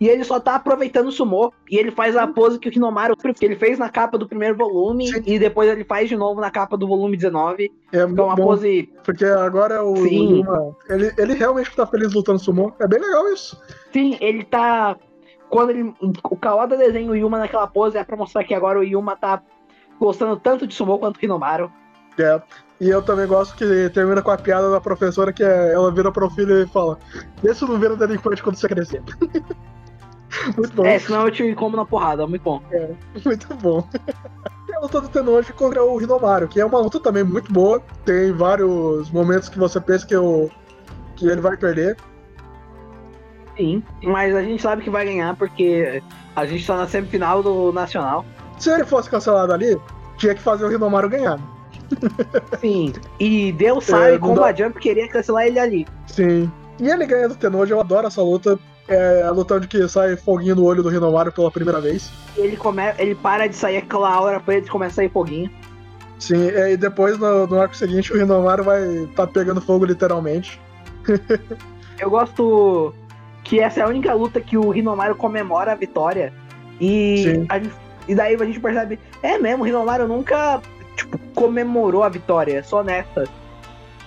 [0.00, 1.52] E ele só tá aproveitando o sumô.
[1.68, 4.56] E ele faz a pose que o Hinomaru que ele fez na capa do primeiro
[4.56, 5.08] volume.
[5.08, 5.22] Sim.
[5.26, 7.72] E depois ele faz de novo na capa do volume 19.
[7.92, 8.92] É muito uma bom, pose.
[9.04, 10.38] porque agora o, o Sim.
[10.38, 12.72] Yuma, ele, ele realmente tá feliz lutando sumô.
[12.78, 13.60] É bem legal isso.
[13.92, 14.96] Sim, ele tá.
[15.48, 15.94] Quando ele.
[16.00, 19.42] O Kawada desenha o Yuma naquela pose é pra mostrar que agora o Yuma tá
[19.98, 21.72] gostando tanto de sumô quanto o Hinomaru.
[22.18, 22.40] É.
[22.80, 26.12] E eu também gosto que termina com a piada da professora, que é, ela vira
[26.12, 26.96] pro filho e fala,
[27.42, 29.02] vê se não vira delinquente quando você crescer.
[30.56, 30.84] muito bom.
[30.86, 32.60] É, senão eu te como na porrada, muito bom.
[33.24, 33.82] Muito bom.
[34.66, 37.82] Tem a luta do Tenoji contra o Hinomaru, que é uma luta também muito boa.
[38.04, 40.50] Tem vários momentos que você pensa que, o,
[41.16, 41.96] que ele vai perder.
[43.56, 46.02] Sim, mas a gente sabe que vai ganhar porque
[46.36, 48.24] a gente tá na semifinal do Nacional.
[48.58, 49.76] Se ele fosse cancelado ali,
[50.16, 51.38] tinha que fazer o Hinomaru ganhar.
[52.60, 52.92] Sim.
[53.18, 55.86] E Deus sabe É, como dá- a Jump queria cancelar ele ali.
[56.06, 56.50] Sim.
[56.80, 58.58] E ele ganha do Tenoji, eu adoro essa luta.
[58.88, 62.10] É a luta onde que sai foguinho no olho do Hinomaru pela primeira vez.
[62.36, 62.82] Ele, come...
[62.98, 65.50] ele para de sair aquela aura preta e começa a sair foguinho.
[66.18, 70.60] Sim, é, e depois no, no arco seguinte o Hinomaru vai tá pegando fogo literalmente.
[72.00, 72.94] Eu gosto
[73.44, 76.32] que essa é a única luta que o Hinomaru comemora a vitória.
[76.80, 77.74] E, a gente-
[78.06, 80.60] e daí a gente percebe, é mesmo, o Hinomaru nunca
[80.96, 83.24] tipo, comemorou a vitória, só nessa.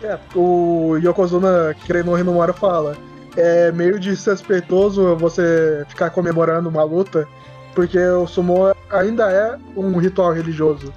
[0.01, 2.97] É, o Yokozuna, que treinou o Hinomaru, fala:
[3.37, 7.27] é meio desrespeitoso você ficar comemorando uma luta,
[7.73, 10.93] porque o sumo ainda é um ritual religioso.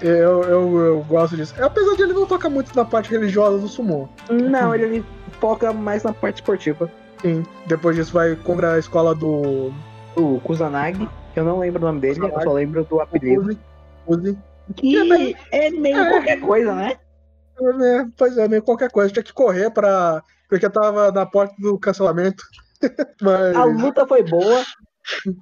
[0.00, 1.54] Eu, eu, eu gosto disso.
[1.62, 4.08] Apesar de ele não tocar muito na parte religiosa do sumo.
[4.30, 5.04] Não, ele, ele
[5.40, 6.90] foca mais na parte esportiva.
[7.20, 7.42] Sim.
[7.66, 9.72] Depois disso vai contra a escola do
[10.16, 13.42] O Kusanagi, eu não lembro o nome dele, eu só lembro do apelido.
[13.42, 13.58] Uzi.
[14.06, 14.38] Uzi.
[14.76, 14.96] Que
[15.50, 16.10] é meio é.
[16.10, 16.96] qualquer coisa, né?
[17.60, 19.12] É, pois é, meio qualquer coisa.
[19.12, 20.22] Tinha que correr pra.
[20.54, 22.44] Porque tava na porta do cancelamento.
[23.20, 23.56] Mas...
[23.56, 24.62] A luta foi boa.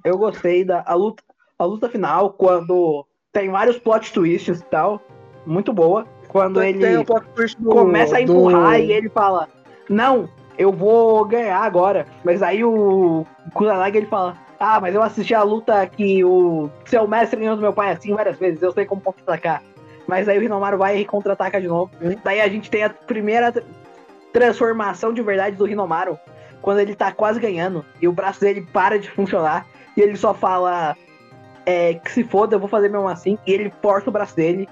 [0.03, 1.21] Eu gostei da a luta,
[1.59, 4.99] a luta final, quando tem vários plot twists e tal.
[5.45, 6.07] Muito boa.
[6.27, 8.83] Quando tem, ele do, começa a empurrar do...
[8.83, 9.47] e ele fala:
[9.87, 12.07] Não, eu vou ganhar agora.
[12.23, 17.07] Mas aí o Kusanagi ele fala: Ah, mas eu assisti a luta que o seu
[17.07, 19.61] mestre ganhou do meu pai assim várias vezes, eu sei como contra-atacar.
[20.07, 21.91] Mas aí o Rinomaru vai e contra-ataca de novo.
[22.01, 22.15] Hum.
[22.23, 23.53] Daí a gente tem a primeira
[24.33, 26.19] transformação de verdade do Rinomaru,
[26.61, 29.65] quando ele tá quase ganhando e o braço dele para de funcionar
[29.95, 30.97] e ele só fala
[31.65, 33.37] é, que se foda, eu vou fazer mesmo assim.
[33.45, 34.67] E ele porta o braço dele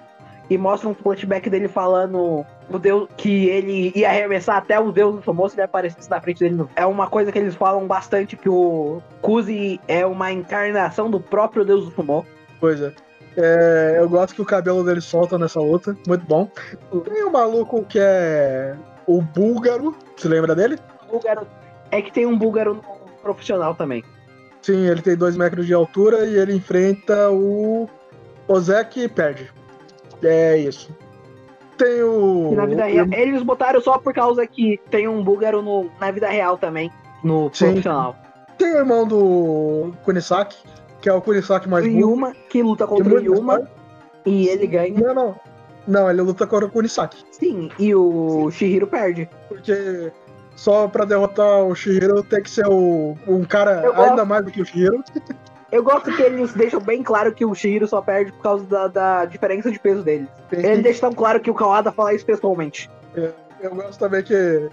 [0.49, 5.15] e mostra um flashback dele falando o Deus que ele ia arremessar até o Deus
[5.15, 6.65] do famoso se ele aparecesse na frente dele.
[6.75, 11.63] É uma coisa que eles falam bastante que o Kuzi é uma encarnação do próprio
[11.63, 12.25] Deus do Sumô.
[12.59, 12.91] Pois é.
[13.37, 13.95] é.
[13.97, 16.49] eu gosto que o cabelo dele solta nessa luta, muito bom.
[17.05, 18.75] Tem um maluco que é
[19.07, 20.77] o búlgaro, você lembra dele?
[21.09, 21.47] Búlgaro.
[21.89, 22.81] É que tem um búlgaro
[23.21, 24.03] profissional também.
[24.61, 27.89] Sim, ele tem dois metros de altura e ele enfrenta o
[28.47, 29.51] Ozek e perde.
[30.23, 30.95] É isso.
[31.77, 32.51] Tem o.
[32.53, 33.07] na vida real.
[33.11, 36.91] Eles botaram só por causa que tem um búlgaro no, na vida real também,
[37.23, 37.65] no Sim.
[37.65, 38.15] profissional.
[38.57, 40.57] Tem o irmão do Kunisaki,
[41.01, 43.67] que é o Kunisaki mais o Yuma, que luta contra o Yuma.
[44.23, 44.93] E ele ganha.
[44.93, 45.35] Não, não.
[45.87, 47.23] Não, ele luta contra o Kunisaki.
[47.31, 49.29] Sim, e o Shihiro perde.
[49.47, 50.11] Porque
[50.55, 54.45] só pra derrotar o Shihiro tem que ser o, um cara eu ainda gosto, mais
[54.45, 55.03] do que o Shihiro.
[55.71, 58.87] Eu gosto que eles deixam bem claro que o Shihiro só perde por causa da,
[58.87, 60.27] da diferença de peso dele.
[60.51, 62.89] Ele deixa tão claro que o Kawada fala isso pessoalmente.
[63.15, 64.69] É, eu gosto também que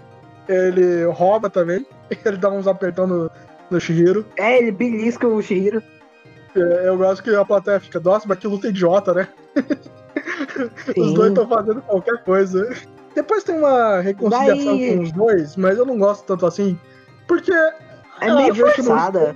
[0.47, 1.85] ele rouba também.
[2.25, 3.31] Ele dá uns apertão no,
[3.69, 4.25] no Shihiro.
[4.35, 5.81] É, ele belisca o Shihiro.
[6.55, 9.27] É, eu gosto que a plateia fica, nossa, mas que luta idiota, né?
[10.97, 12.75] Os dois estão fazendo qualquer coisa.
[13.15, 14.95] Depois tem uma reconciliação Daí...
[14.95, 16.77] com os dois, mas eu não gosto tanto assim.
[17.27, 17.51] Porque.
[18.21, 19.33] É meio forçada.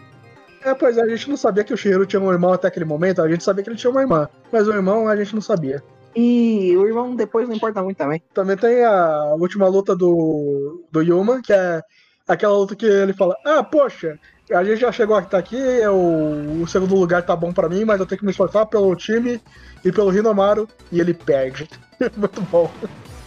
[0.63, 0.71] Não...
[0.71, 2.85] É, pois é, a gente não sabia que o Shihiro tinha um irmão até aquele
[2.85, 4.29] momento, a gente sabia que ele tinha uma irmã.
[4.51, 5.83] Mas o irmão a gente não sabia.
[6.15, 8.21] E o irmão depois não importa muito também.
[8.33, 11.81] Também tem a última luta do, do Yuma, que é
[12.27, 14.17] aquela luta que ele fala: Ah, poxa,
[14.51, 17.99] a gente já chegou até aqui, eu, o segundo lugar tá bom para mim, mas
[17.99, 19.41] eu tenho que me esforçar pelo time
[19.83, 21.69] e pelo Rinomaru, e ele perde.
[22.17, 22.69] Muito bom.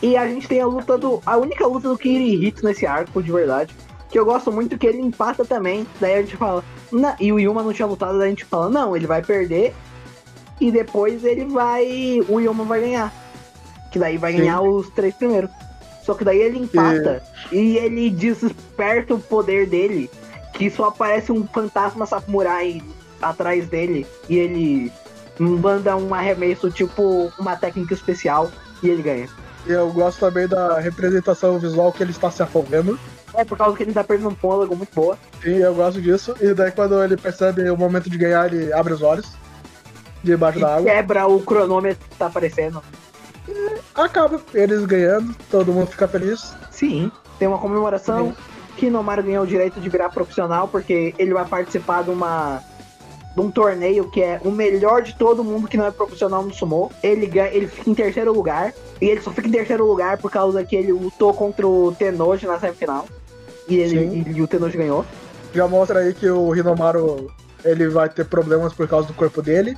[0.02, 1.22] E a gente tem a luta do.
[1.24, 3.74] A única luta do Kirihito nesse arco, de verdade.
[4.10, 5.86] Que eu gosto muito que ele empata também.
[5.98, 6.62] Daí a gente fala.
[7.18, 9.74] e o Yuma não tinha lutado, daí a gente fala, não, ele vai perder.
[10.60, 12.20] E depois ele vai.
[12.28, 13.12] O Yuma vai ganhar.
[13.90, 14.38] Que daí vai Sim.
[14.38, 15.50] ganhar os três primeiros.
[16.02, 17.56] Só que daí ele empata é.
[17.56, 20.08] e ele desperta o poder dele.
[20.56, 22.82] Que só aparece um fantasma samurai
[23.20, 24.06] atrás dele.
[24.28, 24.92] E ele
[25.38, 28.50] manda um arremesso, tipo uma técnica especial.
[28.82, 29.28] E ele ganha.
[29.66, 32.98] Eu gosto também da representação visual que ele está se afogando.
[33.34, 35.18] É, por causa que ele tá perdendo um fôlego muito boa.
[35.42, 36.34] Sim, eu gosto disso.
[36.40, 39.34] E daí quando ele percebe o momento de ganhar, ele abre os olhos.
[40.22, 40.90] Debaixo e da água.
[40.90, 42.82] Quebra o cronômetro que tá aparecendo.
[43.46, 46.54] E acaba eles ganhando, todo mundo fica feliz.
[46.70, 48.28] Sim, tem uma comemoração.
[48.28, 48.55] Sim.
[48.76, 52.62] Que Nomar ganhou o direito de virar profissional, porque ele vai participar de uma
[53.34, 56.54] de um torneio que é o melhor de todo mundo que não é profissional no
[56.54, 56.90] sumo.
[57.02, 58.72] Ele ganha, ele fica em terceiro lugar.
[58.98, 62.46] E ele só fica em terceiro lugar por causa que ele lutou contra o Tenoji
[62.46, 63.06] na semifinal.
[63.68, 65.04] E, ele, e, e o Tenoji ganhou.
[65.52, 67.30] Já mostra aí que o Hinomaru
[67.62, 69.76] ele vai ter problemas por causa do corpo dele.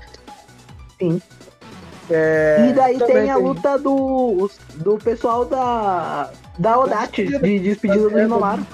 [1.00, 1.20] Sim.
[2.10, 3.44] É, e daí tem a tem...
[3.44, 8.66] luta do, do pessoal da, da Odate, de despedida do Hinomaru.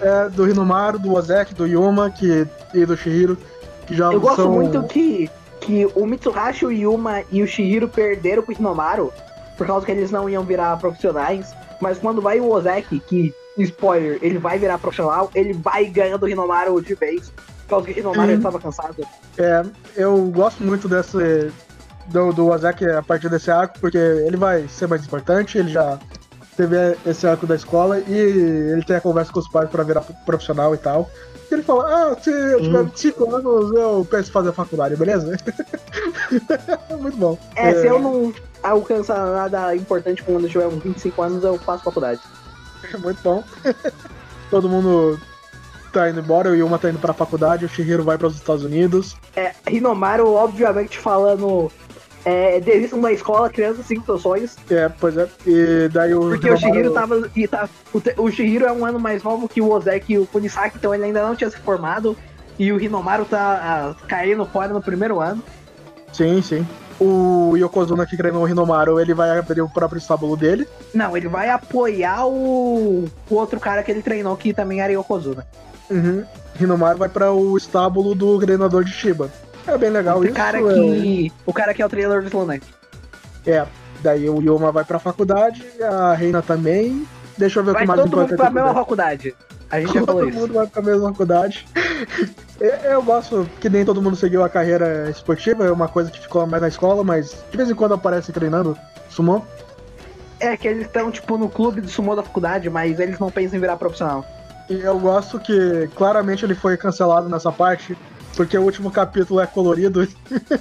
[0.00, 3.38] É, do Hinomaru, do Ozeki, do Yuma que, e do Shihiro.
[3.86, 8.42] Que já Eu gosto muito que, que o Mitsuhashi, o Yuma e o Shihiro perderam
[8.42, 9.12] pro Hinomaru
[9.56, 11.54] por causa que eles não iam virar profissionais.
[11.80, 16.28] Mas quando vai o Ozeki, que, spoiler, ele vai virar profissional, ele vai ganhando o
[16.28, 17.30] Hinomaru de vez.
[17.62, 19.06] Por causa que o Hinomaru estava cansado.
[19.38, 19.62] É,
[19.96, 21.52] eu gosto muito desse.
[22.06, 25.98] Do, do Ozeki a partir desse arco, porque ele vai ser mais importante, ele já
[26.58, 30.00] teve esse arco da escola e ele tem a conversa com os pais para virar
[30.26, 31.08] profissional e tal.
[31.48, 33.36] E ele fala, ah, se eu tiver 25 uhum.
[33.36, 35.36] anos, eu penso em fazer faculdade, beleza?
[37.00, 37.38] Muito bom.
[37.54, 41.56] É, é, se eu não alcançar nada importante quando eu tiver uns 25 anos, eu
[41.58, 42.20] faço faculdade.
[42.98, 43.44] Muito bom.
[44.50, 45.16] Todo mundo
[45.92, 48.64] tá indo embora, o Yuma tá indo pra faculdade, o Shihiro vai para os Estados
[48.64, 49.16] Unidos.
[49.36, 51.70] É, Hinomaru, obviamente, falando
[52.28, 54.56] é, da escola, crianças cinco seus sonhos.
[54.70, 55.26] É, pois é.
[55.46, 56.20] E daí o.
[56.20, 57.30] Porque o Shihiro tava.
[57.34, 60.26] E tá, o, o Shihiro é um ano mais novo que o Ozeki e o
[60.26, 62.16] Kunisaki, então ele ainda não tinha se formado.
[62.58, 65.42] E o Hinomaru tá ah, caindo fora no primeiro ano.
[66.12, 66.66] Sim, sim.
[67.00, 70.66] o Yokozuna que treinou o Hinomaru, ele vai abrir o próprio estábulo dele.
[70.92, 75.46] Não, ele vai apoiar o, o outro cara que ele treinou, que também era Yokozuna.
[75.88, 76.24] Uhum.
[76.60, 79.30] Hinomaru vai para o estábulo do treinador de Shiba.
[79.68, 80.34] É bem legal o isso.
[80.34, 80.62] Cara é...
[80.62, 82.48] que, o cara que é o treinador do Slow
[83.46, 83.66] É,
[84.02, 87.06] daí o Yoma vai pra faculdade, a Reina também.
[87.36, 89.34] Deixa eu ver vai o que mais todo mundo pra mesma faculdade.
[89.70, 90.38] A gente já falou todo isso.
[90.38, 91.66] mundo vai pra mesma faculdade.
[92.58, 96.46] eu, gosto que nem todo mundo seguiu a carreira esportiva, é uma coisa que ficou
[96.46, 98.76] mais na escola, mas de vez em quando aparece treinando
[99.10, 99.42] sumô.
[100.40, 103.58] É que eles estão, tipo, no clube do sumô da faculdade, mas eles não pensam
[103.58, 104.24] em virar profissional.
[104.70, 107.96] E eu gosto que claramente ele foi cancelado nessa parte,
[108.38, 110.06] porque o último capítulo é colorido.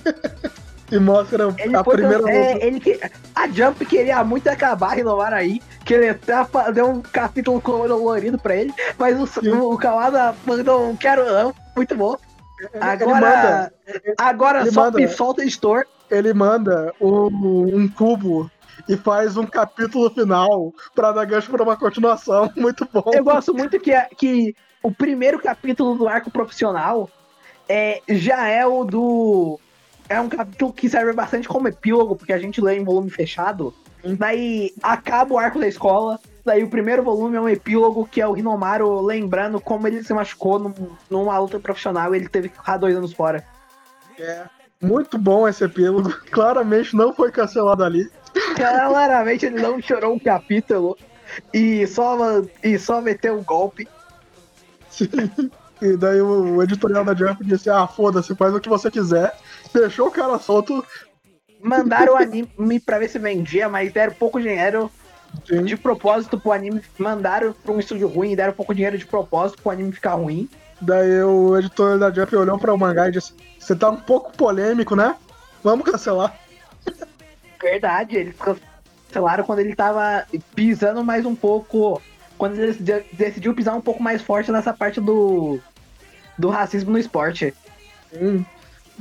[0.91, 2.27] e mostra ele a primeira.
[2.27, 2.99] É, ele que,
[3.35, 6.33] a Jump queria muito acabar renovar aí, que ele até
[6.73, 11.95] deu um capítulo colorido pra ele, mas o, o Kawada mandou um quero não, muito
[11.95, 12.17] bom.
[12.81, 13.73] Agora, ele manda,
[14.17, 15.85] agora ele só manda, me solta editor.
[16.09, 18.49] Ele manda um, um cubo
[18.89, 22.51] e faz um capítulo final pra dar gancho pra uma continuação.
[22.57, 23.03] Muito bom.
[23.13, 27.09] Eu gosto muito que, que o primeiro capítulo do arco profissional
[27.67, 29.59] é, já é o do.
[30.09, 33.73] É um capítulo que serve bastante como epílogo, porque a gente lê em volume fechado.
[34.17, 36.19] Daí acaba o arco da escola.
[36.45, 40.13] Daí o primeiro volume é um epílogo que é o Hinomaru lembrando como ele se
[40.13, 40.73] machucou num,
[41.09, 43.43] numa luta profissional e ele teve que ficar dois anos fora.
[44.17, 44.45] É.
[44.81, 46.09] Muito bom esse epílogo.
[46.31, 48.09] Claramente não foi cancelado ali.
[48.55, 50.97] Claramente ele não chorou um capítulo
[51.53, 52.15] e só,
[52.63, 53.87] e só meteu um golpe.
[54.89, 55.09] Sim.
[55.81, 59.35] E daí o, editorial da Jump disse: Ah, foda-se, faz o que você quiser.
[59.73, 60.83] Deixou o cara solto.
[61.61, 64.91] Mandaram o anime pra ver se vendia, mas deram pouco dinheiro
[65.45, 65.63] Sim.
[65.63, 66.81] de propósito pro anime.
[66.97, 70.49] Mandaram pra um estúdio ruim e deram pouco dinheiro de propósito pro anime ficar ruim.
[70.79, 74.35] Daí o editor da Jump olhou para o mangá e disse: Você tá um pouco
[74.35, 75.15] polêmico, né?
[75.63, 76.35] Vamos cancelar.
[77.61, 80.25] Verdade, eles cancelaram quando ele tava
[80.55, 82.01] pisando mais um pouco.
[82.37, 82.73] Quando ele
[83.13, 85.59] decidiu pisar um pouco mais forte nessa parte do,
[86.37, 87.53] do racismo no esporte.
[88.11, 88.45] Sim.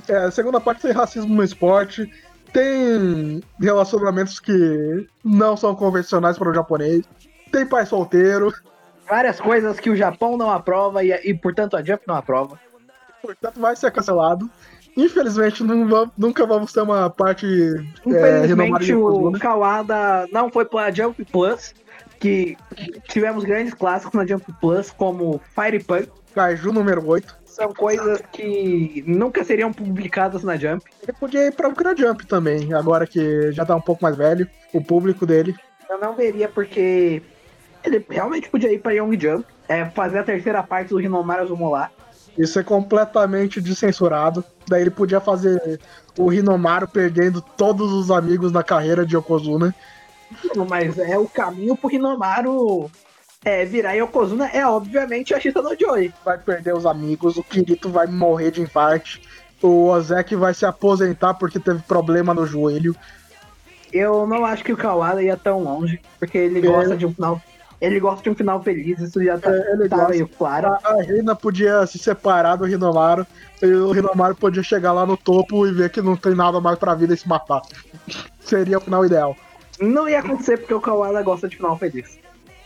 [0.09, 2.11] É, a segunda parte tem racismo no esporte.
[2.53, 7.05] Tem relacionamentos que não são convencionais para o japonês.
[7.53, 8.53] Tem pai solteiro
[9.09, 12.59] várias coisas que o Japão não aprova e, e portanto a Jump não aprova.
[13.23, 14.51] Portanto, vai ser cancelado.
[14.97, 17.47] Infelizmente, vamos, nunca vamos ter uma parte.
[18.05, 21.75] Infelizmente, é, o Kawada não foi pra Jump Plus,
[22.19, 22.57] que
[23.09, 26.09] tivemos grandes clássicos na Jump Plus, como Fire Punk.
[26.35, 27.37] Kaiju número 8.
[27.47, 30.85] São coisas que nunca seriam publicadas na Jump.
[31.03, 34.47] Ele podia ir pra Ukra Jump também, agora que já tá um pouco mais velho,
[34.75, 35.55] o público dele.
[35.89, 37.23] Eu não veria porque
[37.83, 41.91] ele realmente podia ir pra Young Jump, é, fazer a terceira parte do Rinomaru Azumolar.
[42.37, 44.45] Isso é completamente descensurado.
[44.69, 45.81] Daí ele podia fazer
[46.19, 49.75] o Rinomaru perdendo todos os amigos na carreira de Yokozuna.
[50.69, 52.91] Mas é o caminho pro Rinomaru
[53.45, 56.13] é, virar Yokozuna é obviamente a Shita no Joy.
[56.25, 59.21] Vai perder os amigos, o Kirito vai morrer de infarto,
[59.63, 62.95] o Ozeki vai se aposentar porque teve problema no joelho.
[63.93, 66.63] Eu não acho que o Kawada ia tão longe, porque ele é.
[66.63, 67.41] gosta de um final
[67.81, 70.69] ele gosta de um final feliz, isso já tá, é, tá meio claro.
[70.69, 73.27] A, a, Reina podia se separar do Rinomaru,
[73.63, 76.79] e o Rinomaru podia chegar lá no topo e ver que não tem nada mais
[76.79, 77.61] pra vida e se matar.
[78.41, 79.37] Seria o final ideal.
[79.81, 82.19] Não ia acontecer porque o Kawada gosta de final feliz.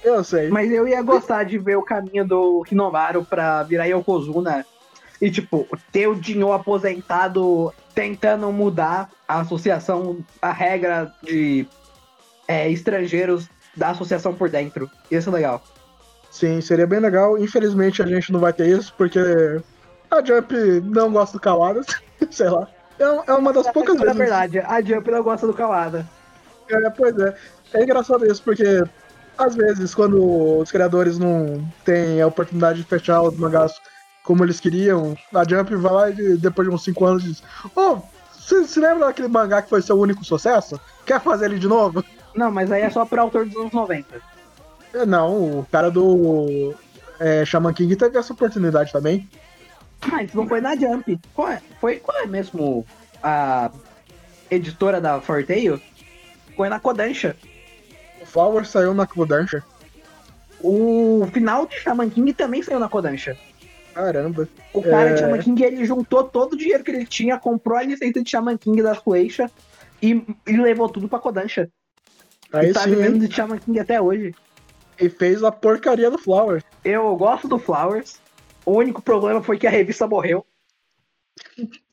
[0.02, 0.48] Eu sei.
[0.48, 4.64] Mas eu ia gostar de ver o caminho do Rinomaru pra virar Yokozuna.
[5.20, 11.66] E, tipo, ter o Dinho aposentado tentando mudar a associação, a regra de
[12.48, 13.46] é, estrangeiros
[13.76, 14.90] da associação por dentro.
[15.10, 15.62] Isso é legal.
[16.30, 17.36] Sim, seria bem legal.
[17.36, 19.18] Infelizmente a gente não vai ter isso, porque
[20.10, 20.54] a Jump
[20.84, 21.82] não gosta do Kawada,
[22.30, 22.66] sei lá.
[22.98, 24.14] É, é uma das é, poucas vezes.
[24.14, 26.06] É verdade, a Jump não gosta do Kawada.
[26.70, 27.34] É, pois é.
[27.72, 28.82] É engraçado isso, porque
[29.38, 33.72] às vezes, quando os criadores não têm a oportunidade de fechar os mangás
[34.22, 37.42] como eles queriam, a Jump vai lá e depois de uns 5 anos diz:
[37.74, 38.02] Ô, oh,
[38.38, 40.78] você se lembra daquele mangá que foi seu único sucesso?
[41.06, 42.04] Quer fazer ele de novo?
[42.34, 44.20] Não, mas aí é só pra autor dos anos 90.
[44.92, 46.74] É, não, o cara do
[47.18, 49.28] é, Shaman King teve essa oportunidade também.
[50.06, 51.18] Mas não foi na Jump.
[51.34, 52.84] Qual é, foi, qual é mesmo
[53.22, 53.70] a
[54.50, 55.80] editora da Forteio?
[56.60, 57.34] Foi na Kodansha.
[58.20, 59.64] O Flower saiu na Kodansha.
[60.62, 63.34] O final de Shaman King também saiu na Kodansha.
[63.94, 64.46] Caramba.
[64.74, 65.14] O cara é...
[65.14, 68.28] de Shaman King, ele juntou todo o dinheiro que ele tinha, comprou a licença de
[68.28, 69.50] Shaman King da Shueisha
[70.02, 71.66] e, e levou tudo pra Kodansha.
[72.52, 74.34] Aí e tá sim, vivendo de Shaman King até hoje.
[75.00, 76.62] E fez a porcaria do Flowers.
[76.84, 78.20] Eu gosto do Flowers.
[78.66, 80.44] O único problema foi que a revista morreu.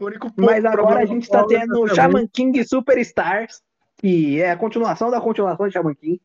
[0.00, 3.60] O único Mas agora a gente tá tendo Shaman King Superstars,
[3.98, 6.20] que é a continuação da continuação de Shaman King.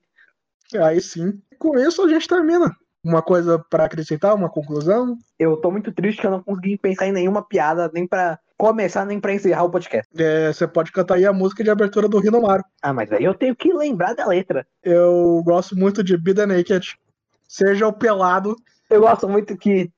[0.76, 1.42] Aí sim.
[1.60, 2.74] Com isso a gente termina.
[3.04, 5.18] Uma coisa pra acrescentar, uma conclusão.
[5.38, 9.06] Eu tô muito triste que eu não consegui pensar em nenhuma piada, nem pra começar,
[9.06, 10.10] nem pra encerrar o podcast.
[10.18, 12.64] É, você pode cantar aí a música de abertura do Rinomaru.
[12.82, 14.66] Ah, mas aí eu tenho que lembrar da letra.
[14.82, 16.98] Eu gosto muito de Be The Naked.
[17.46, 18.56] Seja o pelado.
[18.90, 19.92] Eu gosto muito que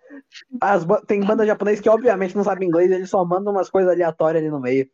[0.60, 4.42] as tem banda japonesa que obviamente não sabe inglês, eles só mandam umas coisas aleatórias
[4.42, 4.90] ali no meio.